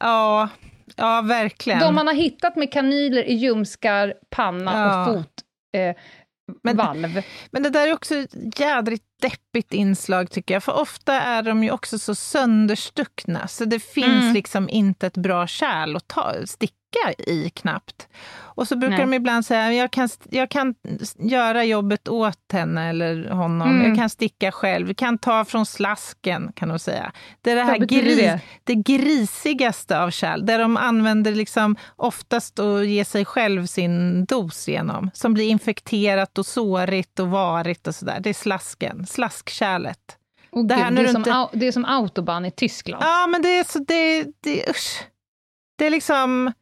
[0.00, 0.48] Ja,
[0.96, 1.78] ja verkligen.
[1.80, 5.00] De man har hittat med kanyler i ljumskar, panna Ja.
[5.10, 5.32] och fot.
[5.76, 5.96] Eh,
[6.62, 7.22] Men-.
[7.50, 8.14] Men det där är också
[8.58, 13.80] jädrigt deppigt inslag tycker jag, för ofta är de ju också så sönderstuckna, så det
[13.80, 14.34] finns Mm.
[14.34, 16.74] liksom inte ett bra kärl att ta, sticka
[17.26, 18.08] i knappt.
[18.40, 19.06] Och så brukar Nej.
[19.06, 20.74] de ibland säga, jag kan, jag kan
[21.18, 23.88] göra jobbet åt henne eller honom, Mm.
[23.88, 27.12] jag kan sticka själv, vi kan ta från slasken, kan de säga.
[27.42, 28.40] Det är det här Vad gris, det?
[28.64, 34.68] det grisigaste av kärl, där de använder liksom oftast att ge sig själv sin dos
[34.68, 38.20] genom, som blir infekterat och sårigt och varigt och sådär.
[38.20, 40.16] Det är slasken, slaskkärlet.
[40.50, 43.04] Och Det här det, är som, inte- au- det är som autobahn i Tyskland.
[43.04, 45.02] Ja, men det är så, det, det, usch.
[45.78, 46.52] Det är liksom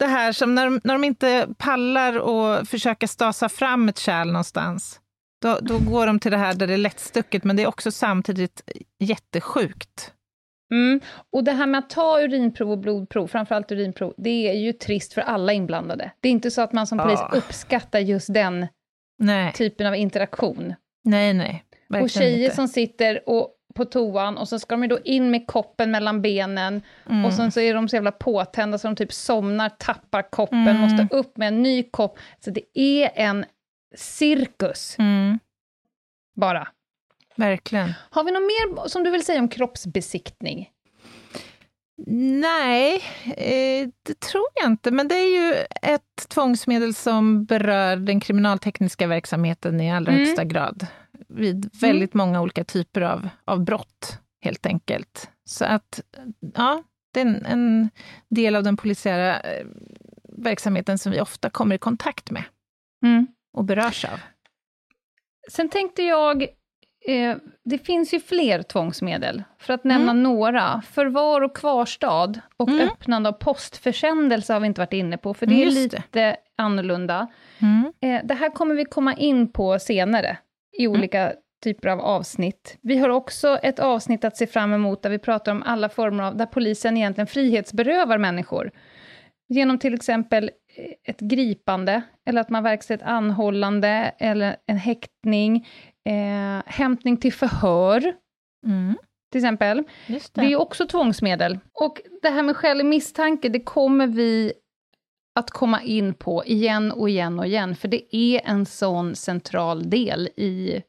[0.00, 4.26] det här som när de, när de inte pallar och försöka stasa fram ett kärl
[4.26, 5.00] någonstans,
[5.42, 7.90] då, då går de till det här där det är lättstucket, men det är också
[7.90, 8.62] samtidigt
[8.98, 10.12] jättesjukt.
[10.72, 11.00] Mm.
[11.32, 15.12] Och det här med att ta urinprov och blodprov, framförallt urinprov, det är ju trist
[15.12, 16.12] för alla inblandade.
[16.20, 17.36] Det är inte så att man som polis Ja.
[17.38, 18.66] uppskattar just den
[19.18, 20.74] Nej, typen av interaktion.
[21.04, 21.64] nej, nej.
[21.88, 22.56] Verkligen och tjejer inte.
[22.56, 23.48] som sitter och,
[23.84, 27.24] på toan och så ska de ju då in med koppen mellan benen Mm.
[27.24, 30.76] och sen så är de så jävla påtända så de typ somnar, tappar koppen, Mm.
[30.80, 32.18] måste upp med en ny kopp.
[32.44, 33.44] Så det är en
[33.96, 35.38] cirkus, Mm,
[36.36, 36.68] bara.
[37.36, 37.92] verkligen.
[38.10, 40.70] Har vi något mer som du vill säga om kroppsbesiktning?
[42.40, 42.94] Nej,
[43.36, 44.90] eh, det tror jag inte.
[44.90, 50.24] Men det är ju ett tvångsmedel som berör den kriminaltekniska verksamheten i allra Mm.
[50.24, 50.86] högsta grad.
[51.28, 55.30] Vid väldigt många olika typer av, av brott, helt enkelt.
[55.44, 56.00] Så att,
[56.54, 56.82] ja,
[57.14, 57.90] det är en, en
[58.28, 59.66] del av den polisiära eh,
[60.38, 62.44] verksamheten som vi ofta kommer i kontakt med
[63.52, 64.20] och berörs av.
[65.50, 66.42] Sen tänkte jag,
[67.06, 69.42] eh, det finns ju fler tvångsmedel.
[69.58, 72.88] För att nämna några, förvar och kvarstad och Mm.
[72.88, 75.96] öppnande av postförsändelse har vi inte varit inne på, för det är Just det.
[75.96, 77.26] lite annorlunda.
[77.58, 77.92] Mm.
[78.00, 80.38] Eh, det här kommer vi komma in på senare,
[80.78, 81.32] i olika
[81.64, 82.78] typer av avsnitt.
[82.82, 86.24] Vi har också ett avsnitt att se fram emot, där vi pratar om alla former
[86.24, 88.70] av, där polisen egentligen frihetsberövar människor.
[89.48, 95.68] Genom till exempel eh, ett gripande, eller att man verkställer ett anhållande, eller en häktning,
[96.08, 98.14] eh, hämtning till förhör,
[98.66, 98.94] Mm.
[99.32, 99.82] till exempel.
[100.06, 101.58] Just Det är också tvångsmedel.
[101.72, 104.52] Och det här med skälig misstanke, det kommer vi
[105.40, 109.90] att komma in på igen och igen och igen, för det är en sån central
[109.90, 110.82] del i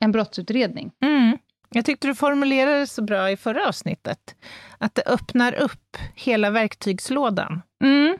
[0.00, 0.92] en brottsutredning.
[1.02, 1.38] Mm.
[1.70, 4.36] Jag tyckte du formulerade det så bra i förra avsnittet.
[4.78, 7.62] Att det öppnar upp hela verktygslådan.
[7.84, 8.18] Mm.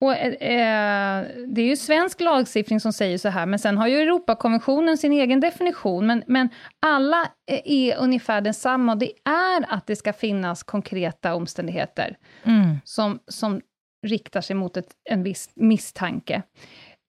[0.00, 3.96] Och, eh, det är ju svensk lagstiftning som säger så här, men sen har ju
[3.96, 6.48] Europakonventionen sin egen definition, men, men
[6.80, 12.76] alla är ungefär densamma, och det är att det ska finnas konkreta omständigheter mm.
[12.84, 13.60] som, som
[14.04, 16.42] riktar sig mot ett, en viss misstanke.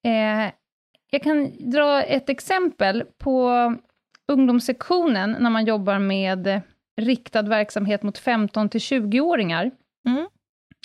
[0.05, 0.51] Eh,
[1.11, 3.51] jag kan dra ett exempel på
[4.27, 6.61] ungdomssektionen, när man jobbar med
[7.01, 9.71] riktad verksamhet mot 15 till 20-åringar.
[10.07, 10.27] Mm.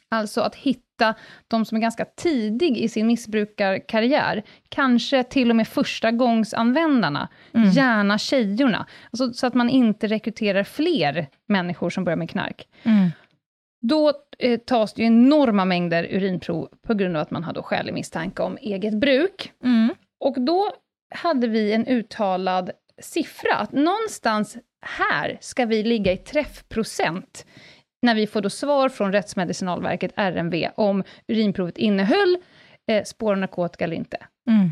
[0.09, 1.15] Alltså att hitta
[1.49, 7.71] de som är ganska tidig i sin missbrukarkarriär, kanske till och med första gångsanvändarna, mm.
[7.71, 12.69] gärna tjejorna, alltså, så att man inte rekryterar fler människor som börjar med knark.
[12.83, 13.11] Mm.
[13.81, 17.95] Då eh, tas det enorma mängder urinprov på grund av att man har då skälig
[17.95, 19.53] misstanke om eget bruk.
[19.65, 19.95] Mm.
[20.21, 20.73] Och då
[21.15, 22.71] hade vi en uttalad
[23.03, 24.57] siffra, att någonstans
[24.87, 27.47] här ska vi ligga i träffprocent
[28.03, 32.37] när vi får då svar från Rättsmedicinalverket, RMV, om urinprovet innehöll
[32.91, 34.17] eh, spår av narkotika eller inte.
[34.49, 34.71] Mm.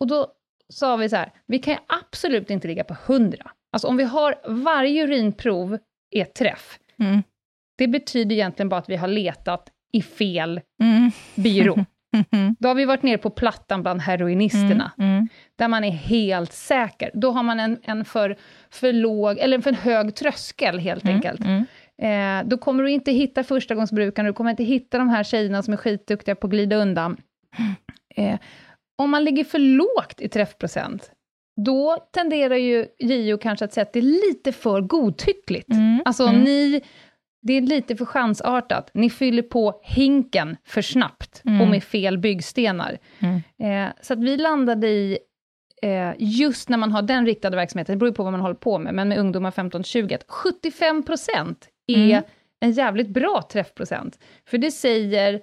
[0.00, 0.32] Och då
[0.68, 3.50] sa vi så här, vi kan absolut inte ligga på 100.
[3.72, 5.78] Alltså om vi har varje urinprov
[6.10, 7.22] är träff, mm.
[7.78, 11.10] Det betyder egentligen bara att vi har letat i fel mm.
[11.34, 11.74] byrå.
[12.32, 12.56] Mm.
[12.60, 15.10] Då har vi varit nere på plattan bland heroinisterna, mm.
[15.10, 15.28] Mm.
[15.56, 17.10] där man är helt säker.
[17.14, 18.36] Då har man en, en för,
[18.70, 21.14] för låg, eller för hög tröskel helt mm.
[21.14, 21.40] enkelt.
[21.40, 21.64] Mm.
[22.02, 25.72] Eh, då kommer du inte hitta förstagångsbrukarna, du kommer inte hitta de här tjejerna som
[25.72, 27.16] är skitduktiga på att glida undan.
[28.16, 28.38] Eh,
[28.98, 31.10] om man ligger för lågt i träffprocent,
[31.56, 35.70] då tenderar ju JO kanske att säga att det är lite för godtyckligt.
[35.70, 36.02] Mm.
[36.04, 36.44] Alltså, mm.
[36.44, 36.82] ni
[37.44, 38.90] det är lite för chansartat.
[38.94, 41.60] Ni fyller på hinken för snabbt mm.
[41.60, 42.98] och med fel byggstenar.
[43.18, 43.42] Mm.
[43.58, 45.18] Eh, så att vi landade i,
[45.82, 48.54] eh, just när man har den riktade verksamheten, det beror ju på vad man håller
[48.54, 52.22] på med, men med ungdomar 15-20, 75 procent är mm.
[52.60, 54.18] en jävligt bra träffprocent.
[54.48, 55.34] För det säger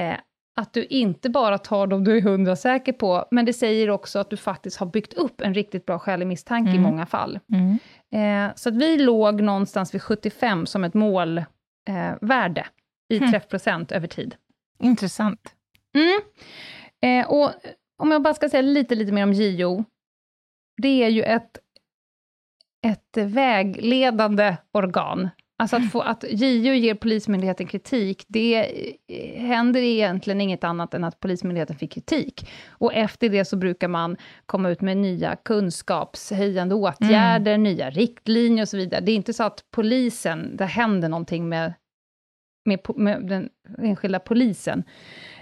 [0.00, 0.16] eh,
[0.56, 4.18] att du inte bara tar dem du är hundra säker på, men det säger också
[4.18, 6.82] att du faktiskt har byggt upp en riktigt bra skälig misstanke mm.
[6.82, 7.38] i många fall.
[8.12, 12.66] Eh, så att vi låg någonstans vid 75 som ett målvärde eh,
[13.08, 13.30] i mm.
[13.30, 14.34] träffprocent över tid.
[14.78, 15.54] Intressant.
[15.94, 16.20] Mm.
[17.00, 17.50] Eh, och
[17.98, 19.84] om jag bara ska säga lite, lite mer om JO,
[20.82, 21.58] det är ju ett,
[22.86, 25.30] ett vägledande organ
[25.62, 28.70] Alltså att, få, att JO ger Polismyndigheten kritik, det
[29.08, 32.50] eh, händer egentligen inget annat än att Polismyndigheten fick kritik.
[32.68, 37.62] Och efter det så brukar man komma ut med nya kunskapshöjande åtgärder, mm.
[37.62, 39.00] nya riktlinjer och så vidare.
[39.00, 41.72] Det är inte så att polisen, det händer någonting med,
[42.64, 43.48] med, med den
[43.78, 44.84] enskilda polisen.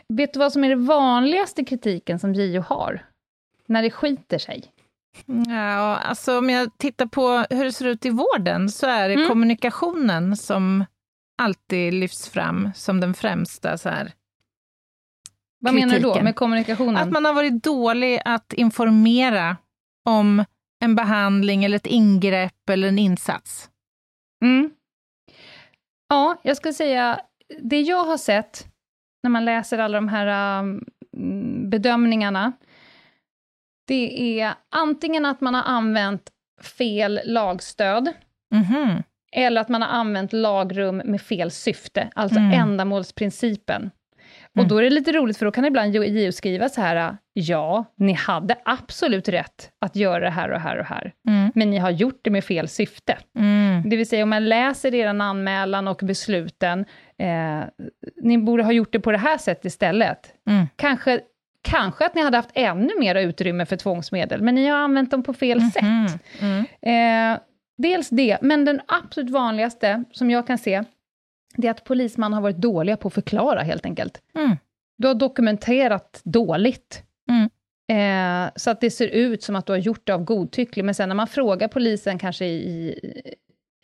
[0.09, 3.07] Vet du vad som är den vanligaste kritiken som JO har?
[3.67, 4.65] När det skiter sig?
[5.49, 9.15] Ja, alltså om jag tittar på hur det ser ut i vården så är det
[9.15, 9.29] mm.
[9.29, 10.85] kommunikationen som
[11.43, 14.13] alltid lyfts fram som den främsta så här,
[15.59, 15.89] Vad kritiken.
[15.89, 16.97] menar du då med kommunikationen?
[16.97, 19.57] Att man har varit dålig att informera
[20.09, 20.45] om
[20.85, 23.71] en behandling eller ett ingrepp eller en insats.
[24.45, 24.71] Mm.
[26.09, 27.21] Ja, jag skulle säga,
[27.63, 28.67] det jag har sett
[29.23, 30.85] när man läser alla de här um,
[31.71, 32.53] bedömningarna,
[33.91, 36.31] det är antingen att man har använt
[36.79, 38.13] fel lagstöd,
[38.55, 42.61] mm eller att man har använt lagrum med fel syfte, alltså mm.
[42.61, 43.91] ändamålsprincipen.
[44.51, 44.69] Och mm.
[44.69, 48.13] då är det lite roligt, för då kan ibland JO skriva så här, ja, ni
[48.13, 51.53] hade absolut rätt att göra det här och här och här, mm.
[51.55, 53.19] men ni har gjort det med fel syfte.
[53.39, 53.91] Mm.
[53.91, 56.85] Det vill säga, om man läser er anmälan och besluten,
[57.19, 57.61] eh,
[58.23, 60.35] ni borde ha gjort det på det här sättet istället.
[60.49, 60.67] Mm.
[60.77, 61.21] Kanske
[61.63, 65.23] Kanske att ni hade haft ännu mer utrymme för tvångsmedel, men ni har använt dem
[65.23, 66.09] på fel mm -hmm.
[66.09, 66.21] sätt.
[66.41, 67.35] Mm.
[67.35, 67.41] Eh,
[67.79, 70.85] dels det, men den absolut vanligaste, som jag kan se,
[71.57, 74.23] det är att polisman har varit dåliga på att förklara, helt enkelt.
[74.35, 74.57] Mm.
[74.99, 77.03] Du har dokumenterat dåligt.
[77.31, 77.51] Mm.
[77.91, 80.95] Eh, så att det ser ut som att du har gjort det av godtyckligt, men
[80.95, 82.99] sen när man frågar polisen, kanske i,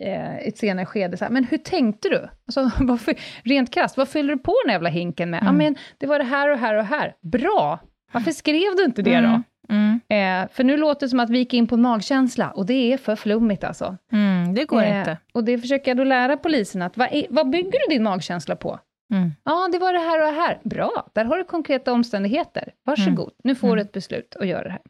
[0.03, 2.29] eh, ett senare skede, så här, men hur tänkte du?
[2.47, 5.43] Alltså, varför, rent krasst, vad fyller du på den jävla hinken med?
[5.43, 5.47] Mm.
[5.47, 7.15] Ja, men det var det här och här och här.
[7.23, 7.79] Bra!
[8.13, 9.43] Varför skrev du inte det då?
[9.69, 10.01] Mm.
[10.09, 10.45] mm.
[10.45, 12.99] Eh, för nu låter det som att vi gick in på magkänsla, och det är
[12.99, 13.97] för flummigt alltså.
[14.13, 15.19] Mm, det går eh, inte.
[15.33, 18.57] Och det försöker jag då lära polisen, att vad, är, vad bygger du din magkänsla
[18.57, 18.79] på?
[19.13, 19.33] Mm.
[19.45, 20.59] Ja, det var det här och det här.
[20.65, 22.73] Bra, där har du konkreta omständigheter.
[22.85, 23.35] Varsågod, mm.
[23.45, 24.83] nu får du ett beslut att göra det här.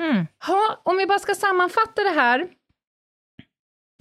[0.00, 0.26] Mm.
[0.46, 2.46] Ha, om vi bara ska sammanfatta det här,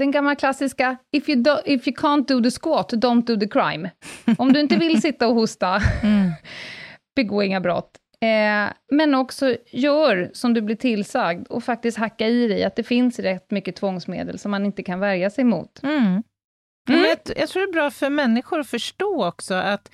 [0.02, 3.47] den gamla klassiska, if you, do, if you can't do the squat, don't do the
[3.47, 3.89] crime.
[4.38, 6.32] Om du inte vill sitta och hosta, mm.
[7.16, 7.97] begå inga brott.
[8.22, 12.84] Eh, men också gör som du blir tillsagd och faktiskt hacka i dig att det
[12.84, 15.84] finns rätt mycket tvångsmedel som man inte kan värja sig mot.
[15.84, 16.24] Mm.
[16.89, 17.04] Mm.
[17.04, 19.91] Jag, jag, tror det är bra för människor att förstå också att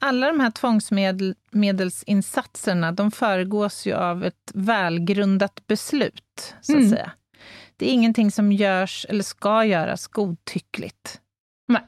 [0.00, 6.90] alla de här tvångsmedelsinsatserna, de föregås ju av ett välgrundat beslut, så att mm.
[6.90, 7.12] säga.
[7.76, 11.20] Det är ingenting som görs eller ska göras godtyckligt.
[11.68, 11.82] Nej.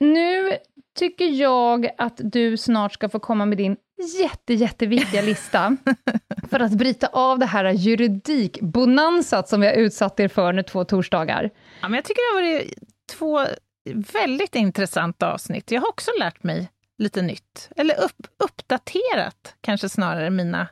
[0.00, 0.56] Nu
[0.98, 3.76] tycker jag att du snart ska få komma med din
[4.20, 5.76] jätte, jätteviktiga lista
[6.50, 10.84] för att bryta av det här juridikbonansat som vi har utsatt er för nu två
[10.84, 11.50] torsdagar.
[11.80, 12.74] Ja, men jag tycker det har varit
[13.12, 13.46] två
[13.94, 15.70] väldigt intressanta avsnitt.
[15.70, 17.70] Jag har också lärt mig lite nytt.
[17.76, 20.68] Eller upp, uppdaterat, kanske snarare, mina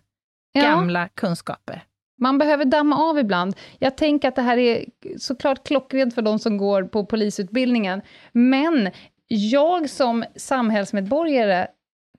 [0.53, 0.63] ja.
[0.63, 1.85] gamla kunskaper.
[2.19, 3.57] Man behöver damma av ibland.
[3.79, 4.85] Jag tänker att det här är
[5.19, 8.03] såklart klockrent för de som går på polisutbildningen,
[8.33, 8.91] men
[9.29, 11.67] jag som samhällsmedborgare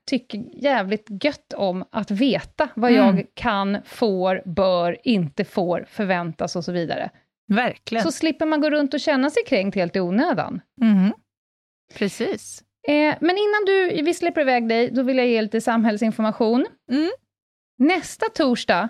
[0.06, 3.16] tycker jävligt gött om att veta vad mm.
[3.16, 7.10] jag kan, får, bör, inte får, förväntas och så vidare.
[7.48, 8.04] Verkligen.
[8.04, 10.60] Så slipper man gå runt och känna sig kränkt helt i onödan.
[10.82, 11.12] Mm.
[11.94, 12.62] Precis.
[12.88, 16.66] Eh, men innan du, vi släpper iväg dig, då vill jag ge lite samhällsinformation.
[16.90, 17.10] Mm.
[17.78, 18.88] Nästa torsdag,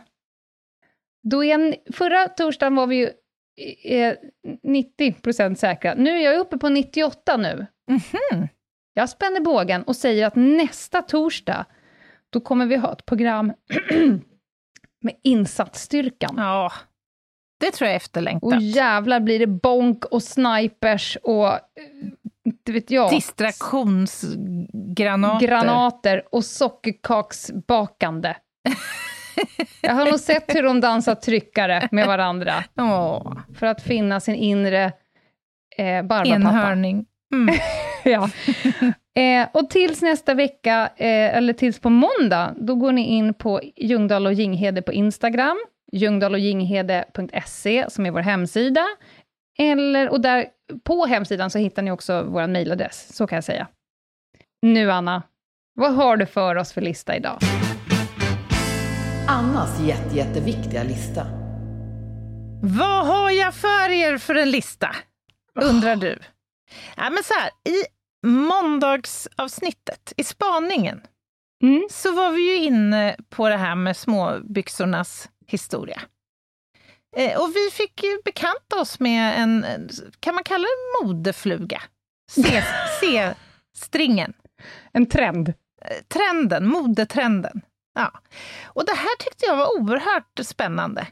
[1.22, 3.10] då är förra torsdagen var vi ju
[3.84, 4.14] eh,
[4.66, 5.94] 90% säkra.
[5.94, 7.66] Nu är jag uppe på 98 nu.
[7.90, 8.48] Mm-hmm.
[8.94, 11.66] Jag spänner bågen och säger att nästa torsdag,
[12.30, 13.52] då kommer vi ha ett program
[15.02, 16.34] med insatsstyrkan.
[16.36, 16.72] Ja,
[17.60, 18.54] det tror jag är efterlängtat.
[18.54, 21.52] Och jävlar blir det bonk och snipers och
[22.44, 23.10] inte vet jag.
[23.10, 25.46] Distraktionsgranater.
[25.46, 28.34] Granater och sockerkaksbakande.
[29.80, 32.64] Jag har nog sett hur de dansar tryckare med varandra.
[32.76, 33.32] Åh.
[33.58, 34.92] För att finna sin inre
[35.76, 36.34] eh, barbapappa.
[36.34, 37.06] Enhörning.
[37.34, 37.54] Mm.
[38.04, 38.30] ja.
[39.18, 43.60] Eh, och tills nästa vecka, eh, eller tills på måndag, då går ni in på
[43.76, 45.58] Ljungdahl och Ginghede på Instagram,
[45.92, 48.84] ljungdahloginghede.se, som är vår hemsida.
[49.58, 50.46] Eller, och där,
[50.84, 53.66] på hemsidan så hittar ni också vår mejladress, så kan jag säga.
[54.62, 55.22] Nu, Anna,
[55.74, 57.38] vad har du för oss för lista idag?
[59.30, 61.26] Annas jätte, jätteviktiga lista.
[62.62, 64.96] Vad har jag för er för en lista?
[65.54, 66.00] Undrar oh.
[66.00, 66.18] du.
[66.96, 67.84] Ja, men så här, I
[68.26, 71.00] måndagsavsnittet, i spaningen,
[71.62, 71.88] mm.
[71.90, 76.02] så var vi ju inne på det här med småbyxornas historia.
[77.16, 79.66] Eh, och vi fick ju bekanta oss med en,
[80.20, 81.82] kan man kalla det modefluga?
[83.00, 84.32] C-stringen.
[84.92, 85.48] en trend.
[85.48, 87.60] Eh, trenden, modetrenden.
[87.98, 88.12] Ja.
[88.66, 91.06] Och det här tyckte jag var oerhört spännande.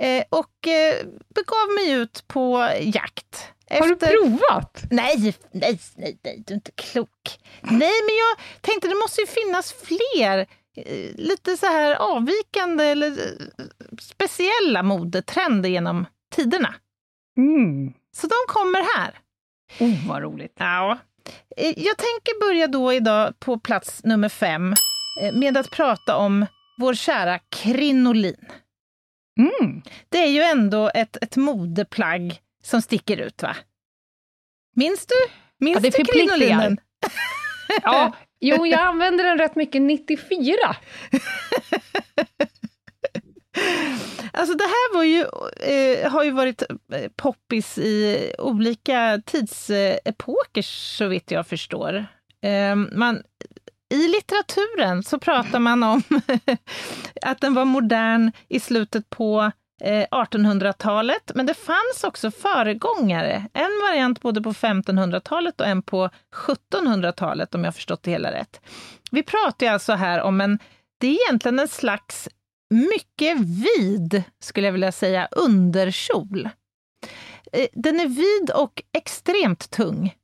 [0.00, 3.52] Eh, och eh, begav mig ut på jakt.
[3.66, 3.80] Efter...
[3.80, 4.82] Har du provat?
[4.90, 5.16] Nej,
[5.52, 7.38] nej, nej, nej, du är inte klok.
[7.62, 10.38] Nej, men jag tänkte det måste ju finnas fler
[10.76, 13.64] eh, lite så här avvikande eller eh,
[14.00, 16.74] speciella modetrender genom tiderna.
[17.36, 17.92] Mm.
[18.16, 19.18] Så de kommer här.
[19.80, 20.56] Oh, vad roligt.
[20.58, 20.98] Ja.
[21.56, 24.74] Eh, jag tänker börja då idag på plats nummer fem
[25.32, 26.46] med att prata om
[26.78, 28.46] vår kära krinolin.
[29.38, 29.82] Mm.
[30.08, 33.56] Det är ju ändå ett, ett modeplagg som sticker ut, va?
[34.76, 35.14] Minns du?
[35.60, 36.78] Minns ja, det du krinolinen?
[37.82, 40.56] ja, jo, jag använde den rätt mycket 94.
[44.32, 45.20] Alltså det här var ju,
[45.72, 52.06] eh, har ju varit eh, poppis i olika tidsepoker så vitt jag förstår.
[52.42, 53.22] Eh, man,
[53.90, 56.02] i litteraturen så pratar man om
[57.22, 59.50] att den var modern i slutet på
[59.84, 63.48] eh, 1800-talet, men det fanns också föregångare.
[63.52, 66.10] En variant både på 1500-talet och en på
[66.72, 68.60] 1700-talet, om jag förstått det hela rätt.
[69.10, 70.58] Vi pratar alltså här om en,
[71.00, 72.28] det är egentligen en slags
[72.70, 76.48] mycket vid, skulle jag vilja säga, underkjol.
[77.52, 80.14] Eh, den är vid och extremt tung.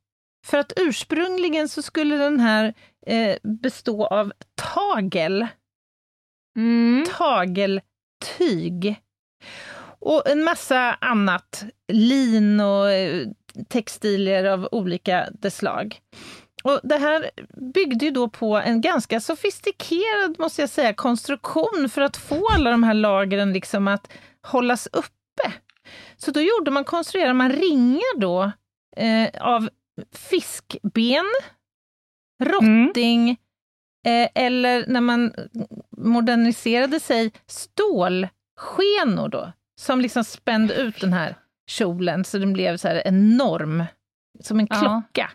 [0.45, 2.73] För att ursprungligen så skulle den här
[3.07, 5.47] eh, bestå av tagel.
[6.57, 7.05] Mm.
[7.17, 9.01] Tageltyg.
[9.99, 13.27] Och en massa annat, lin och eh,
[13.69, 15.99] textilier av olika slag.
[16.63, 17.31] Och det här
[17.73, 22.71] byggde ju då på en ganska sofistikerad, måste jag säga, konstruktion för att få alla
[22.71, 25.53] de här lagren liksom att hållas uppe.
[26.17, 28.51] Så då gjorde man, konstruerade man ringar då
[28.97, 29.69] eh, av
[30.11, 31.25] fiskben,
[32.43, 33.37] rotting,
[34.03, 34.23] mm.
[34.23, 35.33] eh, eller när man
[35.97, 41.35] moderniserade sig, stålskenor då, som liksom spände ut den här
[41.69, 43.83] kjolen så den blev så här enorm,
[44.43, 45.01] som en klocka.
[45.13, 45.27] Ja.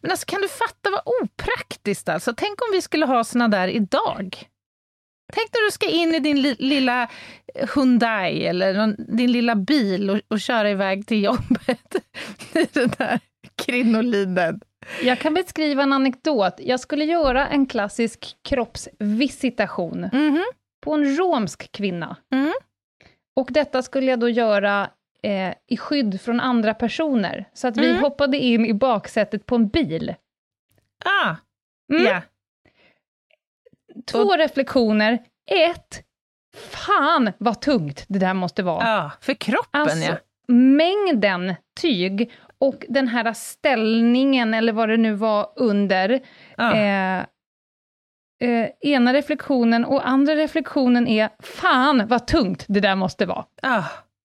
[0.00, 2.34] Men alltså kan du fatta vad opraktiskt alltså?
[2.36, 4.48] Tänk om vi skulle ha såna där idag.
[5.32, 7.08] Tänk när du ska in i din li lilla
[7.74, 11.94] Hyundai eller någon, din lilla bil och, och köra iväg till jobbet
[12.52, 13.20] i den där
[13.58, 14.60] krinolinen.
[15.02, 16.54] Jag kan beskriva en anekdot.
[16.58, 20.44] Jag skulle göra en klassisk kroppsvisitation Mhm.
[20.84, 22.16] på en romsk kvinna.
[22.32, 22.52] Mm.
[23.36, 24.90] Och detta skulle jag då göra
[25.22, 27.48] eh, i skydd från andra personer.
[27.52, 28.02] Så att vi Mm.
[28.02, 30.14] hoppade in i baksätet på en bil.
[31.04, 31.34] Ah,
[31.92, 32.04] Mm.
[32.04, 32.22] ja.
[34.06, 35.18] Två reflektioner.
[35.50, 36.02] Ett,
[36.56, 38.86] fan vad tungt det där måste vara.
[38.88, 40.16] ja, för kroppen Alltså, ja.
[40.54, 46.20] mängden tyg och den här ställningen, eller vad det nu var, under.
[46.56, 46.74] ja.
[46.74, 47.24] Eh,
[48.40, 53.44] eh, ena reflektionen och andra reflektionen är, fan vad tungt det där måste vara.
[53.62, 53.84] ja.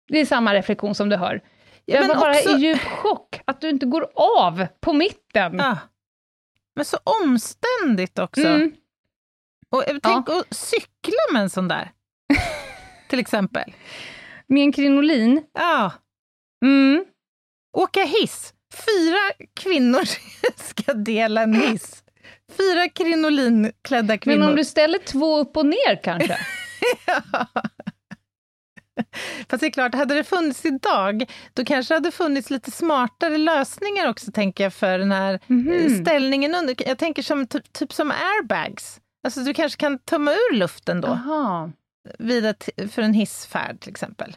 [0.08, 1.40] Det är samma reflektion som du hör.
[1.84, 4.92] Ja, jag men var bara också- i djup chock att du inte går av på
[4.92, 5.56] mitten.
[5.58, 5.78] ja.
[6.74, 8.46] Men så omständigt också.
[8.48, 8.72] Mm.
[9.70, 11.90] Och jag tänk att cykla med en sån där.
[13.08, 13.72] Till exempel.
[14.46, 15.42] Med en krinolin.
[15.52, 15.92] Ja.
[16.64, 17.04] Mm.
[17.76, 18.52] Åka hiss.
[18.74, 20.02] Fyra kvinnor
[20.56, 22.02] ska dela en hiss.
[22.56, 24.38] Fyra krinolinklädda kvinnor.
[24.38, 26.38] Men om du ställer två upp och ner kanske?
[29.50, 33.38] Fast det är klart, hade det funnits idag, då kanske det hade funnits lite smartare
[33.38, 35.70] lösningar också, tänker jag, för den här Mhm.
[35.72, 36.88] eh, ställningen under.
[36.88, 39.00] Jag tänker som, typ, typ som airbags.
[39.24, 41.70] Alltså du kanske kan tömma ur luften då, Aha.
[42.18, 44.36] vid ett, för en hissfärd till exempel.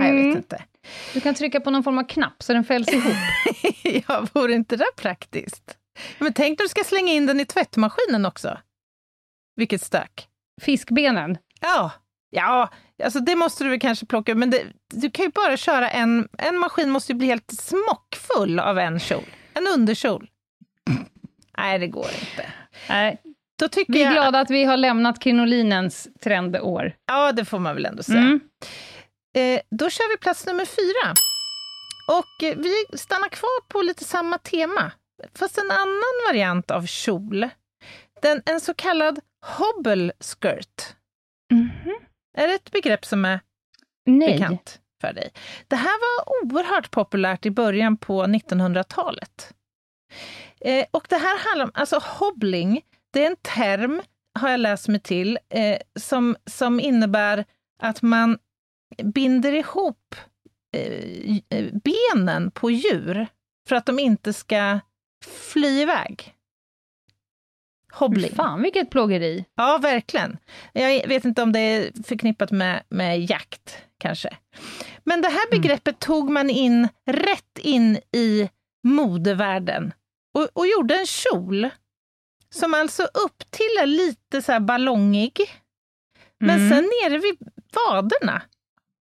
[0.00, 0.28] Nej, Jag Mm.
[0.28, 0.62] vet inte.
[1.14, 3.14] Du kan trycka på någon form av knapp så den fälls ihop.
[4.08, 5.76] ja, vore inte det praktiskt?
[6.18, 8.58] Men tänk när du ska slänga in den i tvättmaskinen också.
[9.56, 10.26] Vilket stök.
[10.62, 11.38] Fiskbenen.
[11.60, 11.90] Ja,
[12.30, 12.70] ja
[13.04, 14.62] alltså det måste du väl kanske plocka men det,
[14.94, 18.98] du kan ju bara köra en, en maskin måste ju bli helt smockfull av en
[19.00, 19.24] kjol.
[19.54, 20.30] En underkjol.
[21.58, 22.46] Nej, det går inte.
[22.88, 23.18] Nej,
[23.58, 24.12] Då tycker vi är jag...
[24.12, 26.92] glada att vi har lämnat krinolinens trendår.
[27.06, 28.18] Ja, det får man väl ändå säga.
[28.18, 28.40] Mm.
[29.36, 31.14] Eh, då kör vi plats nummer fyra.
[32.08, 34.92] Och eh, vi stannar kvar på lite samma tema,
[35.34, 37.48] fast en annan variant av kjol.
[38.22, 40.96] Den, en så kallad hobble skirt.
[41.52, 41.94] Mhm.
[42.36, 43.40] Är det ett begrepp som är
[44.06, 44.32] Nej.
[44.32, 45.32] bekant för dig?
[45.68, 49.54] Det här var oerhört populärt i början på 1900-talet.
[50.60, 54.02] Eh, och det här handlar om, alltså hobbling, det är en term,
[54.38, 57.44] har jag läst mig till, eh, som, som innebär
[57.82, 58.38] att man
[59.04, 60.14] binder ihop
[60.76, 63.26] eh, eh, benen på djur
[63.68, 64.80] för att de inte ska
[65.52, 66.34] fly iväg.
[67.92, 68.34] Hobbling.
[68.34, 69.44] Fan vilket plågeri.
[69.54, 70.36] Ja, verkligen.
[70.72, 74.36] Jag vet inte om det är förknippat med, med jakt, kanske.
[75.04, 78.50] Men det här begreppet tog man in rätt in i
[78.84, 79.92] modevärlden
[80.34, 81.68] och, och gjorde en kjol
[82.54, 85.40] som alltså upp till är lite så här ballongig,
[86.38, 86.70] men Mm.
[86.70, 87.38] sen nere vid
[87.74, 88.42] vaderna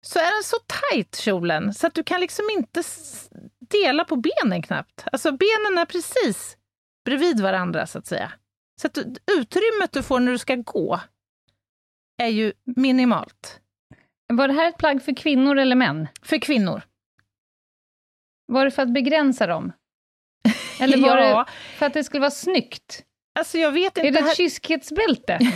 [0.06, 2.82] så är den så tajt kjolen så att du kan liksom inte
[3.70, 5.04] dela på benen knappt.
[5.12, 6.56] Alltså benen är precis
[7.04, 8.32] bredvid varandra så att säga.
[8.80, 11.00] Så att du- utrymmet du får när du ska gå
[12.22, 13.60] är ju minimalt.
[14.32, 16.08] Var det här ett plagg för kvinnor eller män?
[16.22, 16.82] För kvinnor.
[18.52, 19.72] Var det för att begränsa dem?
[20.80, 21.44] Eller var Ja.
[21.44, 23.04] det för att det skulle vara snyggt?
[23.38, 24.00] Alltså jag vet inte.
[24.00, 25.38] Är det det, här, ett kyskhetsbälte?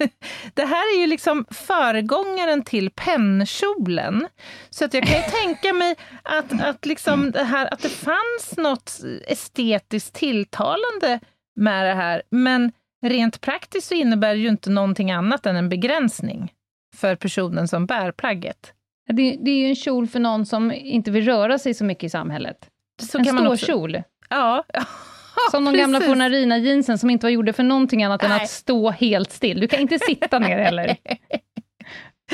[0.54, 4.26] det här är ju liksom föregångaren till pennkjolen.
[4.70, 8.56] Så att jag kan ju tänka mig att, att, liksom det här, att det fanns
[8.56, 11.20] något estetiskt tilltalande
[11.56, 12.22] med det här.
[12.30, 12.72] Men
[13.06, 16.52] rent praktiskt så innebär det ju inte någonting annat än en begränsning
[16.96, 18.72] för personen som bär plagget.
[19.08, 22.04] Det, det är ju en kjol för någon som inte vill röra sig så mycket
[22.04, 22.70] i samhället.
[23.02, 24.02] Så en man också, ståkjol.
[24.28, 24.64] Ja,
[25.50, 28.42] Som de gamla fornarina jeansen som inte var gjorda för någonting annat än Nej.
[28.42, 29.60] att stå helt still.
[29.60, 30.96] Du kan inte sitta ner heller.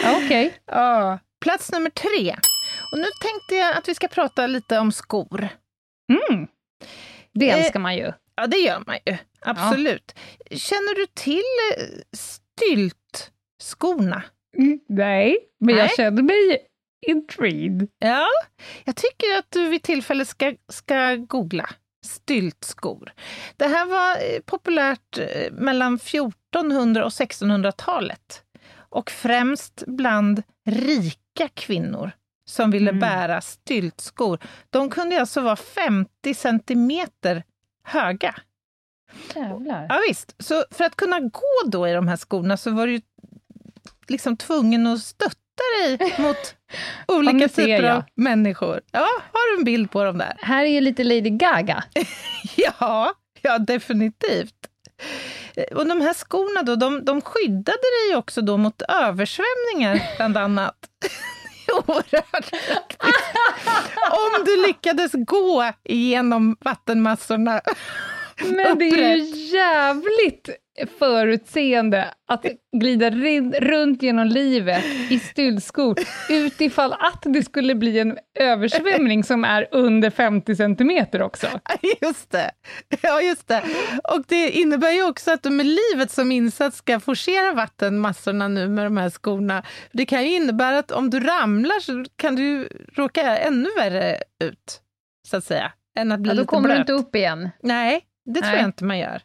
[0.02, 0.54] Ja, Okej.
[0.66, 1.18] Ja.
[1.40, 2.36] Plats nummer tre.
[2.92, 5.48] Och nu tänkte jag att vi ska prata lite om skor.
[6.12, 6.46] Mm.
[7.34, 8.12] Det Eh, älskar man ju.
[8.36, 9.16] Ja, det gör man ju.
[9.40, 10.14] Absolut.
[10.50, 11.42] Känner du till
[11.76, 11.84] eh,
[12.16, 14.22] styltskorna?
[14.88, 15.84] Nej, men Nej.
[15.84, 16.58] jag känner mig
[17.06, 17.88] intrigued.
[17.98, 18.26] Ja,
[18.84, 21.68] jag tycker att du vid tillfälle ska, ska googla
[22.06, 23.12] styltskor.
[23.56, 28.42] Det här var eh, populärt eh, mellan 1400 och 1600-talet
[28.78, 32.10] och främst bland rika kvinnor
[32.48, 33.00] som ville Mm.
[33.00, 34.38] bära styltskor.
[34.70, 37.42] De kunde alltså vara 50 centimeter
[37.84, 38.34] höga.
[39.34, 39.86] Jävlar.
[39.88, 40.34] Ja, visst.
[40.38, 43.00] Så för att kunna gå då i de här skorna så var du
[44.08, 45.36] liksom tvungen att stötta
[45.78, 46.54] dig mot
[47.08, 47.96] olika typer jag.
[47.96, 48.80] av människor.
[48.92, 50.36] Ja, har du en bild på dem där?
[50.42, 51.84] Här är ju lite Lady Gaga.
[52.56, 54.54] Ja, ja definitivt.
[55.56, 57.78] Eh, Och de här skorna då, de, de skyddade
[58.08, 60.76] dig också då mot översvämningar, bland annat.
[61.72, 62.50] Oerhört.
[64.10, 67.60] Om du lyckades gå igenom vattenmassorna
[68.40, 69.24] Men det är ju
[69.56, 70.50] jävligt
[70.98, 73.10] förutseende att glida
[73.60, 75.96] runt genom livet i styltskor
[76.30, 81.46] utifall att det skulle bli en översvämning som är under 50 centimeter också.
[82.00, 82.50] Just det.
[83.02, 83.62] Ja, just det.
[84.14, 88.68] Och det innebär ju också att du med livet som insats ska forcera vattenmassorna nu
[88.68, 89.62] med de här skorna.
[89.92, 94.80] Det kan ju innebära att om du ramlar så kan du råka ännu värre ut,
[95.28, 95.72] så att säga.
[95.98, 96.76] Än att bli ja, då kommer blöt.
[96.76, 97.50] du inte upp igen.
[97.62, 98.56] Nej, det tror Nej.
[98.60, 99.22] jag inte man gör.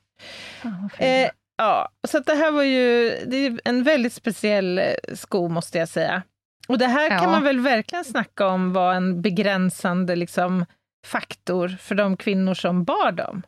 [0.64, 4.86] Ah, Eh, ja, så det här var ju det är en väldigt speciell eh,
[5.16, 6.24] sko, måste jag säga.
[6.68, 7.20] Och det här Ja.
[7.20, 10.66] kan man väl verkligen snacka om var en begränsande liksom,
[11.08, 13.42] faktor för de kvinnor som bar dem.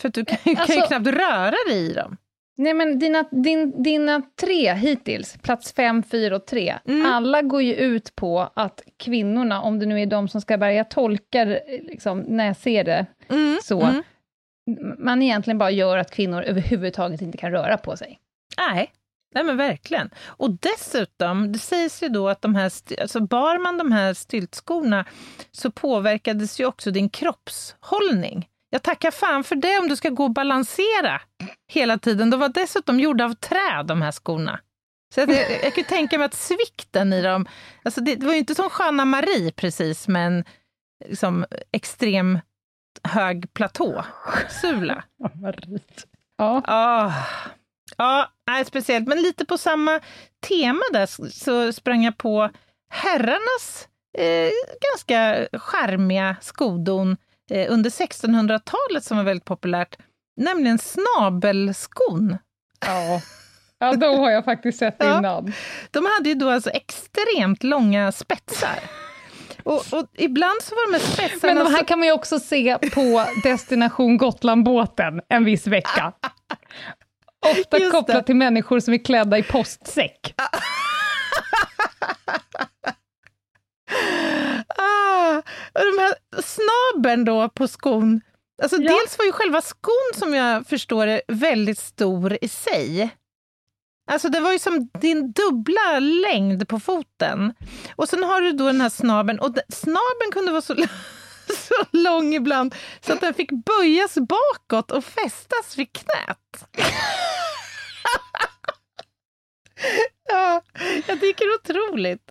[0.00, 2.16] För du kan, ju- kan ju Alltså- knappt röra dig i dem.
[2.58, 7.06] Nej, men dina, din, dina tre hittills, plats fem, fyra och tre, Mm.
[7.12, 10.72] alla går ju ut på att kvinnorna, om det nu är de som ska bära,
[10.72, 14.02] jag tolkar eh, liksom, när jag ser det Mm, så, mm
[14.98, 18.18] man egentligen bara gör att kvinnor överhuvudtaget inte kan röra på sig.
[18.58, 18.92] Nej,
[19.34, 20.10] nej men verkligen.
[20.26, 25.04] Och dessutom, det sägs ju då att de här, alltså bar man de här styltskorna
[25.52, 28.48] så påverkades ju också din kroppshållning.
[28.70, 31.20] Jag tackar fan för det om du ska gå och balansera
[31.72, 32.30] hela tiden.
[32.30, 34.60] De var dessutom gjorda av trä, de här skorna.
[35.14, 35.30] Så jag,
[35.64, 37.48] jag kan tänka mig att svikten i dem...
[37.82, 40.44] Alltså det, det var ju inte som Sköna Marie precis, med en
[41.08, 42.38] liksom, extrem
[43.02, 45.04] hög platåsula.
[46.38, 46.62] Ja.
[46.66, 47.12] Ja,
[47.96, 49.08] ja nej, speciellt.
[49.08, 50.00] Men lite på samma
[50.48, 52.50] tema där så sprang jag på
[52.90, 53.88] herrarnas
[54.18, 54.50] eh,
[54.92, 57.16] ganska charmiga skodon
[57.50, 59.96] eh, under 1600-talet som var väldigt populärt,
[60.36, 62.38] nämligen snabelskon.
[62.86, 63.20] Ja.
[63.78, 65.18] ja, då har jag faktiskt sett Ja.
[65.18, 65.52] innan.
[65.90, 68.78] De hade ju då alltså extremt långa spetsar.
[69.66, 71.54] Och, och ibland så var de här spetsarna...
[71.54, 76.12] Men de här så- kan man ju också se på Destination Gotland-båten en viss vecka.
[77.46, 78.22] Ofta Just kopplat det.
[78.26, 80.34] till människor som är klädda i postsäck.
[84.78, 85.36] Ah,
[85.74, 88.20] och de här snabeln då på skon.
[88.62, 88.92] Alltså Ja.
[88.92, 93.10] Dels var ju själva skon, som jag förstår det, väldigt stor i sig.
[94.08, 97.54] Alltså det var ju som din dubbla längd på foten.
[97.96, 100.74] Och sen har du då den här snabeln, och snabeln kunde vara så,
[101.48, 106.66] så lång ibland så att den fick böjas bakåt och fästas vid knät.
[110.28, 110.62] ja,
[111.06, 112.30] jag tycker det är otroligt.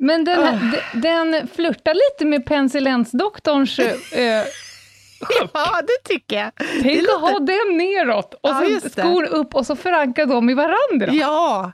[0.00, 3.78] Men den, här, de- den flörtar lite med penicillensdoktorns...
[3.78, 4.44] Eh,
[5.54, 6.52] Ja, det tycker jag.
[6.56, 8.90] tänk lite- att ha den neråt och Ja, det.
[8.92, 11.12] skor upp och så förankra dem i varandra.
[11.12, 11.72] Ja!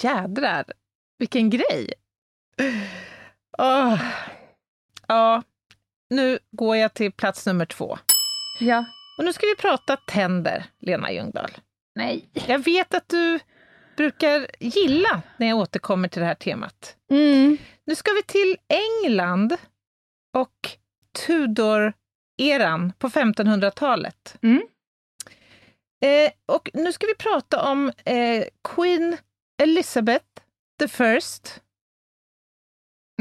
[0.00, 0.64] Jädrar,
[1.18, 1.92] vilken grej!
[3.58, 4.02] Åh.
[5.08, 5.42] Ja,
[6.10, 7.98] nu går jag till plats nummer två.
[8.60, 8.84] Ja.
[9.18, 11.50] Och nu ska vi prata tänder, Lena Ljungdahl.
[11.94, 12.28] Nej.
[12.32, 13.38] Jag vet att du
[13.96, 16.96] brukar gilla när jag återkommer till det här temat.
[17.10, 17.58] Mm.
[17.86, 19.56] Nu ska vi till England
[20.36, 20.70] och
[22.38, 24.36] Tudor-eran på 1500-talet.
[24.42, 24.62] Mm.
[26.04, 29.16] Eh, och nu ska vi prata om eh, Queen
[29.62, 30.26] Elizabeth
[30.80, 31.60] the First,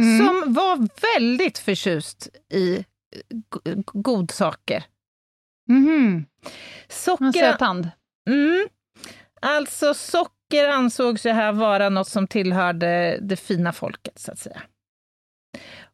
[0.02, 0.18] Mm.
[0.28, 2.84] som var väldigt förtjust i eh,
[3.50, 4.84] go- godsaker.
[5.70, 6.26] Mhm.
[6.90, 7.90] Socker, En sötand.
[8.30, 8.68] Mm.
[9.42, 14.62] Alltså socker ansågs ju här vara något som tillhörde det fina folket, så att säga.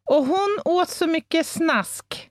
[0.10, 2.29] Och hon åt så mycket snask,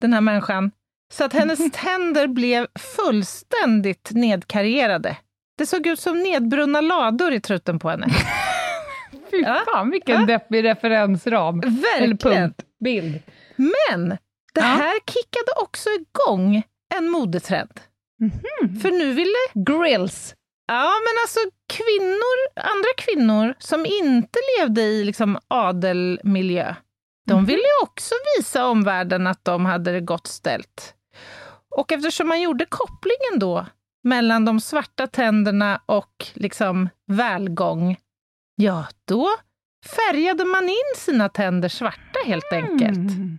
[0.00, 0.70] den här människan,
[1.12, 5.16] så att hennes tänder blev fullständigt nedkarierade.
[5.58, 8.06] Det såg ut som nedbrunna lador i truten på henne.
[9.30, 9.62] Fy Ja.
[9.74, 10.26] fan, vilken Ja.
[10.26, 11.60] deppig referensram.
[11.60, 11.70] Eller
[12.08, 12.18] Verkligen.
[12.18, 12.62] punkt.
[12.84, 13.18] Bild.
[13.56, 14.08] Men
[14.54, 14.62] det Ja.
[14.62, 16.62] här kickade också igång
[16.94, 17.80] en modetrend.
[18.20, 18.80] Mhm.
[18.80, 20.34] För nu ville Grills.
[20.68, 21.38] Ja, men alltså
[21.72, 26.74] kvinnor, andra kvinnor som inte levde i liksom adelmiljö,
[27.30, 30.94] de ville ju också visa omvärlden att de hade det gott ställt.
[31.76, 33.66] Och eftersom man gjorde kopplingen då
[34.02, 37.96] mellan de svarta tänderna och liksom välgång,
[38.56, 39.28] ja, då
[39.86, 42.98] färgade man in sina tänder svarta helt enkelt.
[42.98, 43.38] Mm.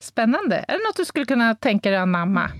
[0.00, 0.64] Spännande.
[0.68, 2.50] Är det något du skulle kunna tänka dig anamma?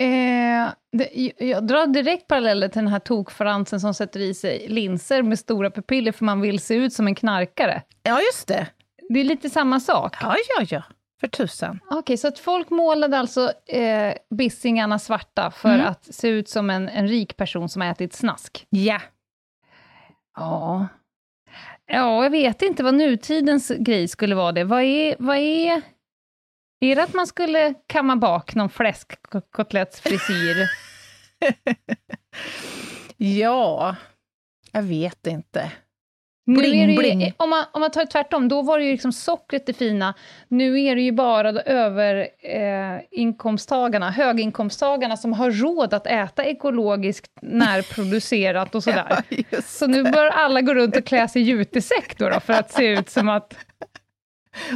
[0.00, 5.22] Eh, det, jag drar direkt paralleller till den här tokfransen som sätter i sig linser
[5.22, 7.82] med stora pupiller för man vill se ut som en knarkare.
[8.02, 8.66] Ja, just det.
[9.08, 10.16] Det är lite samma sak.
[10.20, 10.82] Ja, ja, ja.
[11.20, 11.80] För tusan.
[11.90, 15.86] Okej, så att folk målade alltså eh, bissingarna svarta för Mm.
[15.86, 18.66] att se ut som en, en rik person som har ätit snask.
[18.70, 19.00] Ja.
[20.36, 20.86] Ja.
[21.86, 24.64] Ja, jag vet inte vad nutidens grej skulle vara det.
[24.64, 25.16] Vad är...
[25.18, 25.82] Vad är...
[26.84, 30.68] Är det att man skulle kamma bak någon fläskkotlettsfrisyr?
[33.16, 33.96] ja,
[34.72, 35.72] jag vet inte.
[36.46, 37.32] Nu Bling, är det ju, bling.
[37.36, 40.14] Om, man, om man tar tvärtom, då var det ju liksom sockret det fina.
[40.48, 47.30] Nu är det ju bara överinkomsttagarna, eh, inkomsttagarna, höginkomsttagarna som har råd att äta ekologiskt
[47.42, 49.22] närproducerat och sådär.
[49.50, 52.52] Ja, Så nu bör alla gå runt och klä sig i jutesäck då, då för
[52.52, 53.56] att se ut som att...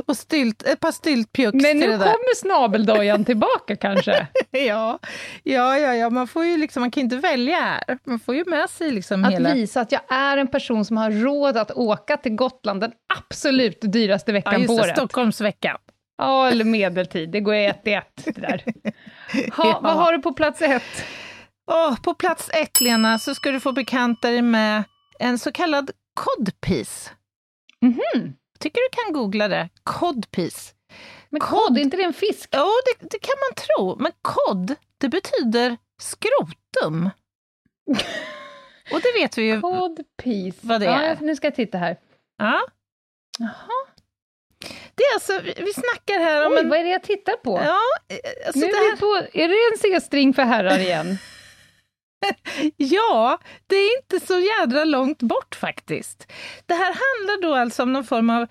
[0.07, 4.27] Och stylt, ett par styltpjucks Men nu kommer snabeldojan tillbaka kanske.
[4.51, 4.99] Ja,
[5.43, 7.99] ja, ja, ja, man får ju liksom, man kan inte välja här.
[8.05, 9.55] Man får ju med sig liksom Att hela...
[9.55, 13.79] visa att jag är en person som har råd att åka till Gotland den absolut
[13.81, 14.97] dyraste Ja, veckan just på året.
[14.97, 15.77] Stockholmsveckan.
[16.19, 17.31] Ja, eller medeltid.
[17.31, 18.65] Det går ett i ett, det där.
[19.53, 19.81] Ha, Ja.
[19.83, 21.05] Vad har du på plats ett?
[21.71, 24.83] Åh, på plats ett, Lena, så ska du få bekanta dig med
[25.19, 27.11] en så kallad codpiece.
[27.83, 28.35] Mhm.
[28.59, 29.69] Tycker du kan googla det?
[29.85, 30.75] Codpiece.
[31.31, 31.51] Men Kod.
[31.51, 32.49] kod, är inte det en fisk?
[32.53, 37.11] Ja, det, det kan man tro, men kod, det betyder skrotum.
[38.93, 39.61] Och det vet vi ju.
[39.61, 40.59] Kod piece.
[40.61, 41.19] Vad det ja, är.
[41.21, 41.97] Nu ska jag titta här.
[42.39, 42.67] Ja.
[43.39, 43.87] Jaha.
[44.95, 46.69] Det är alltså, vi snackar här om Oj, en...
[46.69, 47.61] vad är det jag tittar på?
[47.65, 51.19] Ja, eh, alltså nu är, här, vi på, är det en C-string för herrar igen?
[52.77, 56.33] Ja, det är inte så jädra långt bort faktiskt.
[56.67, 58.47] Det här handlar då alltså om någon form av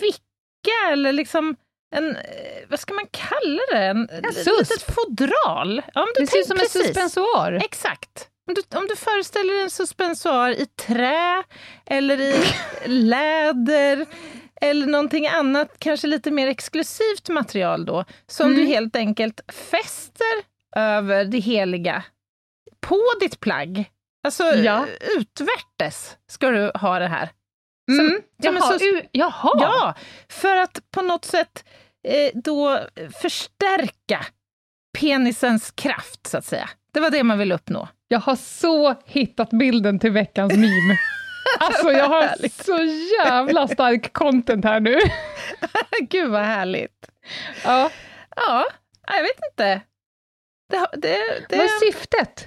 [0.00, 1.56] ficka eller liksom
[1.96, 2.22] en, eh,
[2.68, 3.78] vad ska man kalla det?
[3.86, 4.46] En, ett susp.
[4.60, 5.82] litet fodral.
[5.94, 6.82] Ja, om du Det ser ut som en precis.
[6.86, 7.52] suspensoar.
[7.52, 8.28] Exakt.
[8.48, 11.42] Om du, om du föreställer dig en suspensoar i trä
[11.86, 12.34] eller i
[12.86, 14.06] läder
[14.60, 18.58] eller någonting annat, kanske lite mer exklusivt material då, som Mm.
[18.58, 19.40] du helt enkelt
[19.70, 22.02] fäster över det heliga
[22.88, 23.90] på ditt plagg.
[24.26, 24.86] Alltså Ja.
[25.18, 27.28] utvärtes ska du ha det här.
[27.96, 28.20] Som- Mm.
[28.42, 29.52] som Jaha, sus- u- jaha.
[29.60, 29.94] Ja,
[30.28, 31.64] för att på något sätt
[32.08, 32.80] eh, då
[33.22, 34.26] förstärka
[34.98, 36.70] penisens kraft, så att säga.
[36.92, 37.88] Det var det man ville uppnå.
[38.08, 40.98] Jag har så hittat bilden till veckans meme.
[41.58, 42.82] Alltså jag har så
[43.24, 44.98] jävla stark content här nu.
[46.10, 47.08] Gud vad härligt.
[47.64, 47.90] Ja.
[48.36, 48.64] Ja,
[49.06, 49.80] jag vet inte.
[50.70, 51.18] Det, det,
[51.48, 52.46] det, Vad är syftet?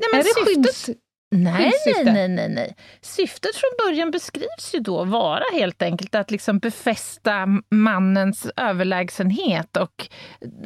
[0.00, 0.90] Nej, men är det syftet, skydds...
[1.30, 2.76] nej, nej, nej, nej, nej.
[3.00, 10.08] Syftet från början beskrivs ju då vara helt enkelt att liksom befästa mannens överlägsenhet och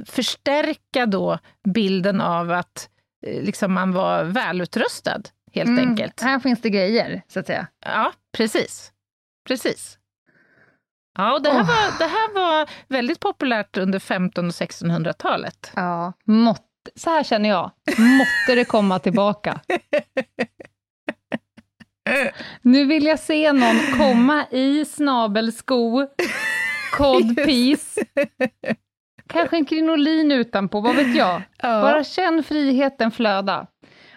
[0.07, 2.89] förstärka då bilden av att
[3.27, 5.23] eh, liksom man var välutrustad,
[5.53, 6.21] helt Mm, enkelt.
[6.21, 7.67] Här finns det grejer, så att säga.
[7.87, 8.93] Ja, precis.
[9.49, 9.99] Precis.
[11.19, 11.67] Ja, och det här, Åh.
[11.67, 15.73] var, det här var väldigt populärt under 1500 och 1600-talet.
[15.77, 16.13] Ja.
[16.25, 16.63] Mått...
[16.95, 17.71] Så här känner jag.
[17.99, 19.61] Måtte det komma tillbaka.
[22.63, 26.07] Nu vill jag se någon komma i snabelsko,
[26.93, 27.99] codpiece,
[29.27, 31.43] kanske en krinolin utanpå, vad vet jag?
[31.63, 31.83] Ja.
[31.83, 33.67] Bara känn friheten flöda.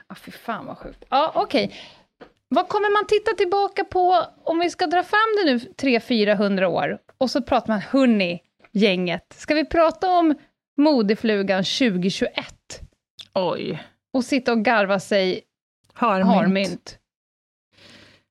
[0.07, 1.05] Ja, fy fan vad sjukt.
[1.09, 1.75] Ja, okej.
[2.47, 6.97] Vad kommer man titta tillbaka på om vi ska dra fram det nu 300-400 år?
[7.17, 8.41] Och så pratar man, hörni,
[8.71, 10.35] gänget, ska vi prata om
[10.79, 12.81] modeflugan 2021?
[13.33, 13.83] Oj.
[14.13, 15.41] Och sitta och garva sig
[15.93, 16.35] Harmynt.
[16.35, 16.99] harmynt.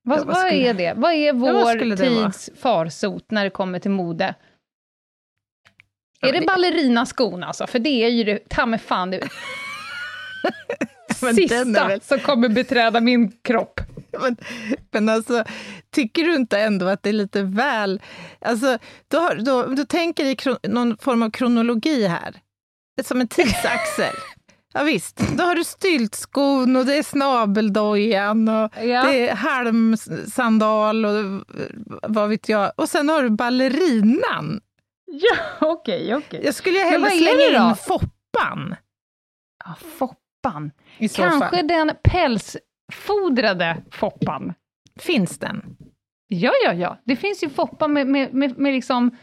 [0.01, 0.93] Vad, vad vad skulle- är det?
[0.95, 2.25] Vad är vad vår skulle det vara?
[2.25, 4.35] tids farsot när det kommer till mode?
[6.19, 7.67] Ja, är det det- ballerinaskon alltså?
[7.67, 9.17] För det är ju det, ta mig fan det
[11.13, 13.79] sista väl- som kommer beträda min kropp.
[14.21, 14.37] Men,
[14.91, 15.43] men alltså,
[15.95, 18.01] tycker du inte ändå att det är lite väl...
[18.41, 18.77] Alltså,
[19.07, 22.35] då, har, då, du tänker i kron, någon form av kronologi här,
[23.03, 24.15] som en tidsaxel.
[24.73, 29.03] Ja, visst, då har du styltskon och det är snabeldojan och Ja.
[29.03, 31.39] det är halmsandal och eh,
[32.03, 32.71] vad vet jag.
[32.75, 34.61] Och sen har du ballerinan.
[35.05, 35.35] Ja,
[35.67, 36.41] okej, okej.
[36.43, 38.75] Jag skulle ju hellre slänga in foppan.
[39.65, 40.15] Ja, foppan.
[41.09, 41.67] Så Kanske fall.
[41.67, 44.53] den pälsfodrade foppan.
[44.99, 45.77] Finns den?
[46.27, 46.97] Ja, ja, ja.
[47.05, 49.17] Det finns ju foppan med, med, med, med liksom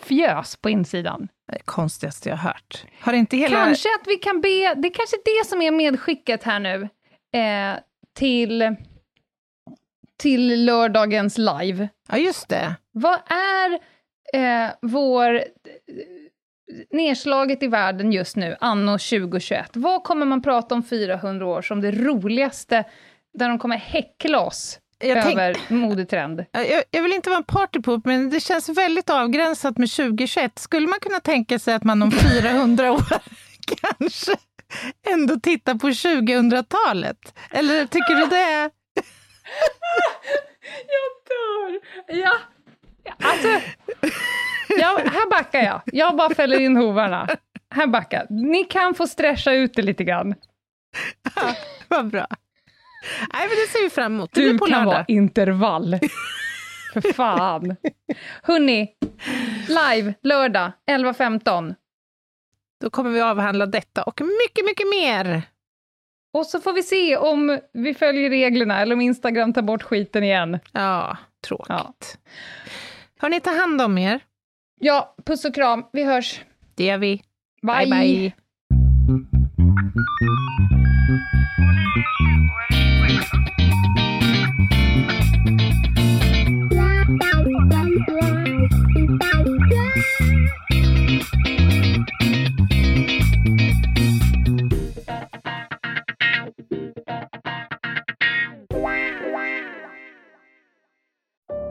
[0.00, 1.28] fjös på insidan.
[1.52, 2.84] Det konstigaste jag har hört.
[3.00, 3.64] Har inte hela...
[3.64, 6.88] Kanske att vi kan be, det är kanske det som är medskicket här nu,
[7.40, 7.78] eh,
[8.18, 8.76] till,
[10.18, 11.88] till lördagens live.
[12.08, 12.74] Ja, just det.
[12.92, 13.72] Vad är
[14.34, 15.44] eh, vår
[16.90, 19.70] nedslaget i världen just nu, anno 2021?
[19.72, 22.84] Vad kommer man prata om 400 år som det roligaste,
[23.38, 26.44] där de kommer häckla oss Jag tänk- över modetrend?
[26.52, 30.58] Jag, jag vill inte vara en partypoop, men det känns väldigt avgränsat med 2021.
[30.58, 33.02] Skulle man kunna tänka sig att man om 400 år
[33.98, 34.32] kanske
[35.12, 37.34] ändå tittar på 2000-talet?
[37.50, 38.70] Eller tycker du det?
[40.86, 41.80] jag dör!
[42.22, 42.36] Ja,
[43.22, 43.48] alltså...
[44.78, 45.80] Ja, här backar jag.
[45.84, 47.28] Jag bara fäller in hovarna.
[47.70, 50.34] Här backar Ni kan få strescha ut det lite grann.
[51.36, 51.54] Ja,
[51.88, 52.26] vad bra.
[53.32, 54.30] Nej, men det ser vi fram emot.
[54.32, 54.84] du kan lördag.
[54.84, 55.98] vara intervall.
[56.92, 57.76] För fan.
[58.42, 58.88] Hörni,
[59.68, 61.74] live lördag 11.15.
[62.80, 65.42] Då kommer vi avhandla detta och mycket, mycket mer.
[66.32, 70.24] Och så får vi se om vi följer reglerna eller om Instagram tar bort skiten
[70.24, 70.58] igen.
[70.72, 71.68] Ja, tråkigt.
[71.68, 71.94] Ja.
[73.20, 74.20] Hörni, ta hand om er.
[74.80, 75.84] Ja, puss och kram.
[75.92, 76.40] Vi hörs.
[76.74, 77.22] Det gör vi.
[77.62, 77.86] bye.
[77.86, 77.90] bye.
[77.90, 78.32] bye.